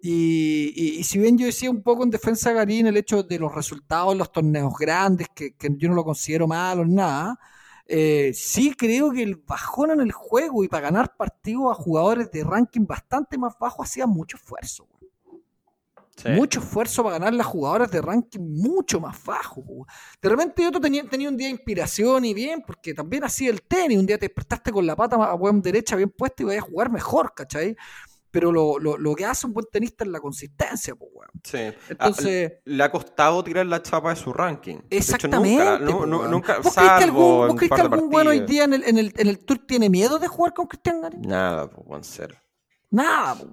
[0.00, 3.54] y, si bien yo decía un poco en defensa de Garín el hecho de los
[3.54, 7.38] resultados en los torneos grandes, que, yo no lo considero malo ni nada,
[7.86, 12.30] eh, sí creo que el bajón en el juego y para ganar partidos a jugadores
[12.30, 14.86] de ranking bastante más bajo hacía mucho esfuerzo.
[16.26, 19.86] Mucho esfuerzo para ganar a jugadores de ranking mucho más bajo.
[20.20, 23.62] De repente yo tenía, tenía un día de inspiración y bien, porque también hacía el
[23.62, 23.98] tenis.
[23.98, 26.62] Un día te despertaste con la pata a buen derecha bien puesta y vas a
[26.62, 27.76] jugar mejor, ¿cachai?
[28.30, 31.30] Pero lo, lo, lo, que hace un buen tenista es la consistencia, pues, weón.
[31.42, 31.76] Sí.
[31.88, 34.78] Entonces, le ha costado tirar la chapa de su ranking.
[34.90, 35.64] Exactamente.
[35.80, 38.74] nunca, no, nunca ¿Vos crees que algún, ¿vos crees que algún bueno hoy día en
[38.74, 41.22] el, en, el, en el Tour tiene miedo de jugar con Cristian Garín?
[41.22, 42.36] Nada, pues, Juan Cero.
[42.90, 43.52] Nada, pues.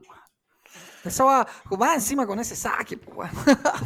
[1.05, 1.47] Eso va,
[1.80, 2.97] va encima con ese saque.
[2.97, 3.30] Pues,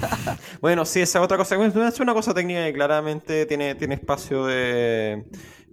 [0.62, 1.56] bueno, sí, esa es otra cosa.
[1.56, 5.26] Es una cosa técnica que claramente tiene, tiene espacio de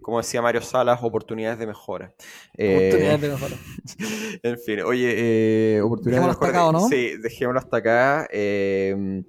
[0.07, 2.14] como decía Mario Salas, oportunidades de mejora.
[2.52, 3.57] Oportunidades de mejora.
[4.44, 6.70] en fin, oye, eh, oportunidades de mejora.
[6.70, 6.88] ¿no?
[6.88, 8.28] Sí, dejémoslo hasta acá.
[8.30, 9.24] Eh,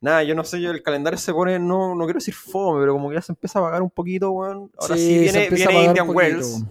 [0.00, 2.94] nada, yo no sé, yo el calendario se pone, no, no quiero decir fome, pero
[2.94, 4.70] como que ya se empieza a pagar un poquito, weón.
[4.78, 6.64] Ahora sí, viene, viene Indian Wells,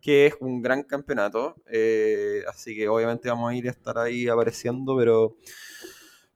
[0.00, 1.56] que es un gran campeonato.
[1.66, 5.34] Eh, así que obviamente vamos a ir a estar ahí apareciendo, pero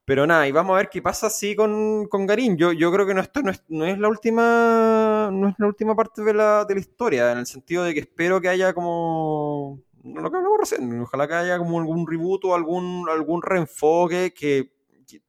[0.05, 2.57] pero nada, y vamos a ver qué pasa así con, con Garín.
[2.57, 5.67] Yo, yo creo que no, esto no es, no es la última no es la
[5.67, 8.73] última parte de la, de la historia, en el sentido de que espero que haya
[8.73, 14.33] como lo que hablamos recién, ojalá que haya como algún reboot o algún, algún reenfoque
[14.33, 14.71] que,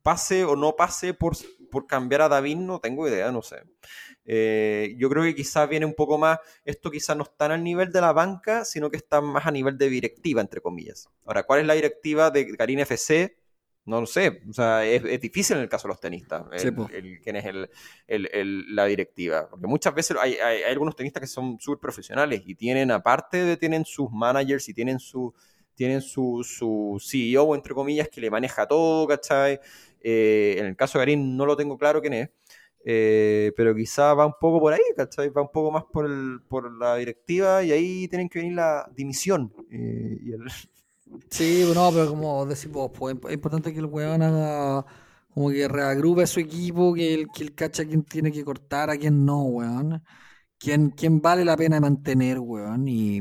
[0.02, 1.36] pase o no pase por,
[1.70, 3.64] por cambiar a David, no tengo idea, no sé.
[4.24, 7.92] Eh, yo creo que quizás viene un poco más, esto quizás no está al nivel
[7.92, 11.10] de la banca, sino que está más a nivel de directiva, entre comillas.
[11.26, 13.36] Ahora, ¿cuál es la directiva de Garín FC?
[13.86, 17.36] No lo sé, o sea, es, difícil en el caso de los tenistas, el, quién
[17.36, 17.44] es
[18.06, 19.48] el, la directiva.
[19.50, 23.56] Porque muchas veces hay, hay, algunos tenistas que son súper profesionales y tienen, aparte de
[23.58, 25.34] tienen sus managers y tienen su,
[25.74, 29.60] tienen su, su CEO, entre comillas, que le maneja todo, ¿cachai?
[30.00, 32.30] Eh, en el caso de Garín no lo tengo claro quién es,
[32.84, 35.30] eh, pero quizá va un poco por ahí, ¿cachai?
[35.30, 38.90] Va un poco más por, el, por la directiva y ahí tienen que venir la
[38.94, 39.52] dimisión.
[39.70, 40.42] Eh, y el,
[41.30, 44.84] Sí, no, pero como decimos, pues es importante que el weón haga
[45.34, 48.44] como que reagrupe a su equipo, que el, que el cacha a quién tiene que
[48.44, 50.02] cortar, a quién no, weón.
[50.58, 53.20] Quién, quién vale la pena mantener, weón, y,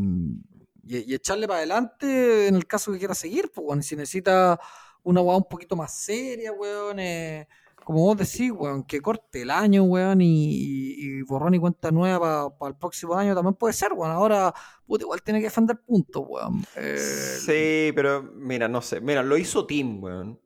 [0.83, 3.83] y, echarle para adelante en el caso que quiera seguir, pues, weón.
[3.83, 4.59] Si necesita
[5.03, 7.47] una weón un poquito más seria, weón, eh,
[7.83, 12.71] como vos decís, weón, que corte el año, weón, y, borrón y cuenta nueva para
[12.71, 14.11] el próximo año también puede ser, weón.
[14.11, 14.53] Ahora,
[14.85, 16.65] puta, igual tiene que defender puntos, weón.
[16.75, 19.01] Eh, sí, pero mira, no sé.
[19.01, 20.39] Mira, lo hizo Tim, weón.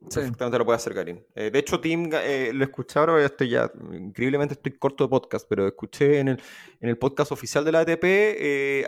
[0.00, 1.20] Perfectamente lo puede hacer Karim.
[1.34, 5.46] Eh, de hecho, Tim, eh, lo escuché ahora, estoy ya, increíblemente estoy corto de podcast,
[5.48, 6.42] pero escuché en el,
[6.80, 8.04] en el podcast oficial de la ATP,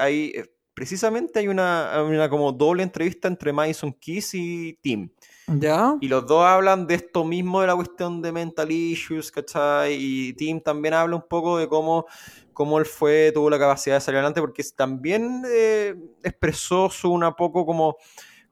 [0.01, 0.32] hay,
[0.75, 5.09] precisamente hay una, una como doble entrevista entre Mason Kiss y Tim.
[5.47, 5.97] ¿Ya?
[6.01, 9.95] Y los dos hablan de esto mismo, de la cuestión de mental issues, ¿cachai?
[9.95, 12.07] Y Tim también habla un poco de cómo,
[12.53, 17.33] cómo él fue, tuvo la capacidad de salir adelante, porque también eh, expresó su una
[17.33, 17.97] poco como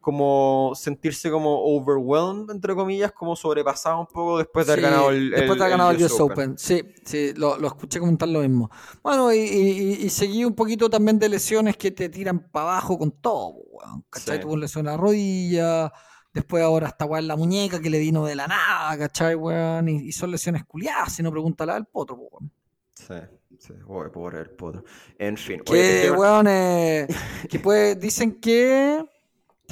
[0.02, 5.30] como sentirse como overwhelmed, entre comillas, como sobrepasado un poco después de haber ganado el
[5.30, 6.58] Después de haber ganado el, US Open.
[6.58, 8.70] Sí, sí, lo, lo, escuché comentar lo mismo.
[9.02, 13.10] Bueno, y, y, seguí un poquito también de lesiones que te tiran para abajo con
[13.12, 13.54] todo,
[14.10, 14.40] ¿cachai?
[14.40, 15.92] Tuvo lesión en la rodilla,
[16.32, 19.88] Después ahora está weón la muñeca que le vino de la nada, ¿cachai, weón?
[19.88, 22.50] Y, son lesiones culiadas, si no pregúntala al potro, weón.
[22.94, 23.14] Sí,
[23.58, 24.82] sí, por el potro.
[25.18, 25.60] En fin.
[25.60, 27.06] Que, weón, eh,
[27.50, 29.04] que puede, dicen que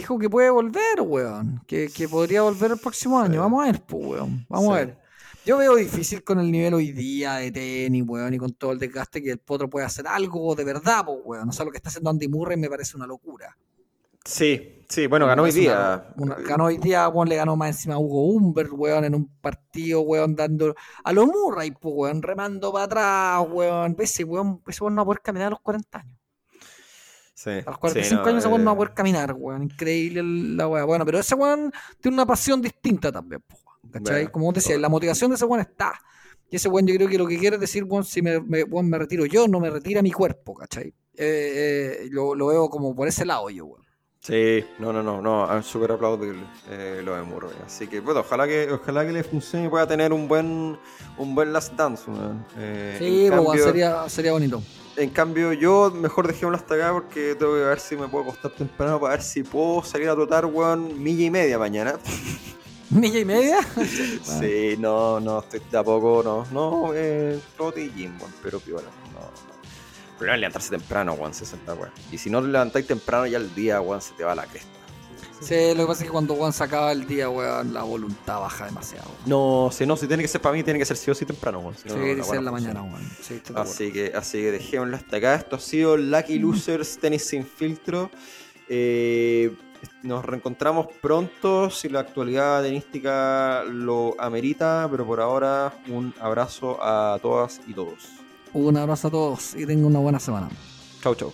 [0.00, 1.62] dijo que puede volver, weón.
[1.66, 3.40] Que, que podría volver el próximo año.
[3.40, 4.46] Vamos a ver, pues, weón.
[4.48, 4.98] Vamos a ver.
[5.44, 8.78] Yo veo difícil con el nivel hoy día de tenis, weón, y con todo el
[8.78, 11.48] desgaste que el potro puede hacer algo de verdad, pues, weón.
[11.48, 13.56] O sea, lo que está haciendo Andy Murray me parece una locura.
[14.24, 16.12] Sí, sí, bueno, ganó hoy día.
[16.46, 20.00] ganó hoy día, weón, le ganó más encima a Hugo Humbert, weón, en un partido,
[20.02, 20.74] weón, dando
[21.04, 23.96] a los Murray, pues, weón, remando para atrás, weón.
[23.98, 26.19] Ese weón, ese weón no va a poder caminar a los 40 años.
[27.42, 28.76] Sí, a los 45 años ese weón no va a eh.
[28.76, 29.62] poder caminar, weón.
[29.62, 30.86] Increíble la weón.
[30.86, 33.42] Bueno, pero ese weón tiene una pasión distinta también,
[33.90, 34.30] ¿cachai?
[34.30, 35.98] Como vos decías, la motivación de ese weón está.
[36.50, 38.98] Y ese weón yo creo que lo que quiere decir, weón, si me, me, me
[38.98, 40.88] retiro yo, no me retira mi cuerpo, ¿cachai?
[41.16, 43.86] Eh, eh, lo, lo, veo como por ese lado yo, weón.
[44.20, 47.56] Sí, no, no, no, no, súper aplaudible eh, lo de Murray.
[47.64, 50.78] Así que, bueno, ojalá que, ojalá que le funcione y pueda tener un buen,
[51.16, 52.04] un buen last dance.
[52.58, 54.62] Eh, sí, pues, sería, sería bonito.
[55.00, 58.50] En cambio, yo mejor dejémoslo hasta acá porque tengo que ver si me puedo acostar
[58.50, 61.94] temprano para ver si puedo salir a trotar, weón, milla y media mañana.
[62.90, 63.60] ¿Milla y media?
[64.22, 68.90] sí, no, no, estoy de a poco, no, no, eh, trote y gym, pero piola,
[69.14, 69.30] no.
[70.18, 71.92] Primero levantarse temprano, Juan, 60, weón.
[72.12, 74.79] Y si no te levantáis temprano, ya el día, Juan, se te va la cresta.
[75.40, 78.40] Sí, lo que pasa es que cuando Juan se acaba el día, weón, la voluntad
[78.40, 79.10] baja demasiado.
[79.26, 81.24] No, si no, si tiene que ser para mí, tiene que ser sí o sí
[81.24, 81.74] temprano, weón.
[81.74, 83.10] sí, tiene que ser en la mañana, weón.
[83.22, 85.34] Sí, así, que, así que dejémoslo hasta acá.
[85.34, 88.10] Esto ha sido Lucky Losers Tenis Sin Filtro.
[88.68, 89.54] Eh,
[90.02, 97.18] nos reencontramos pronto si la actualidad tenística lo amerita, pero por ahora un abrazo a
[97.20, 98.08] todas y todos.
[98.52, 100.48] Un abrazo a todos y tengan una buena semana.
[101.02, 101.32] Chau, chau.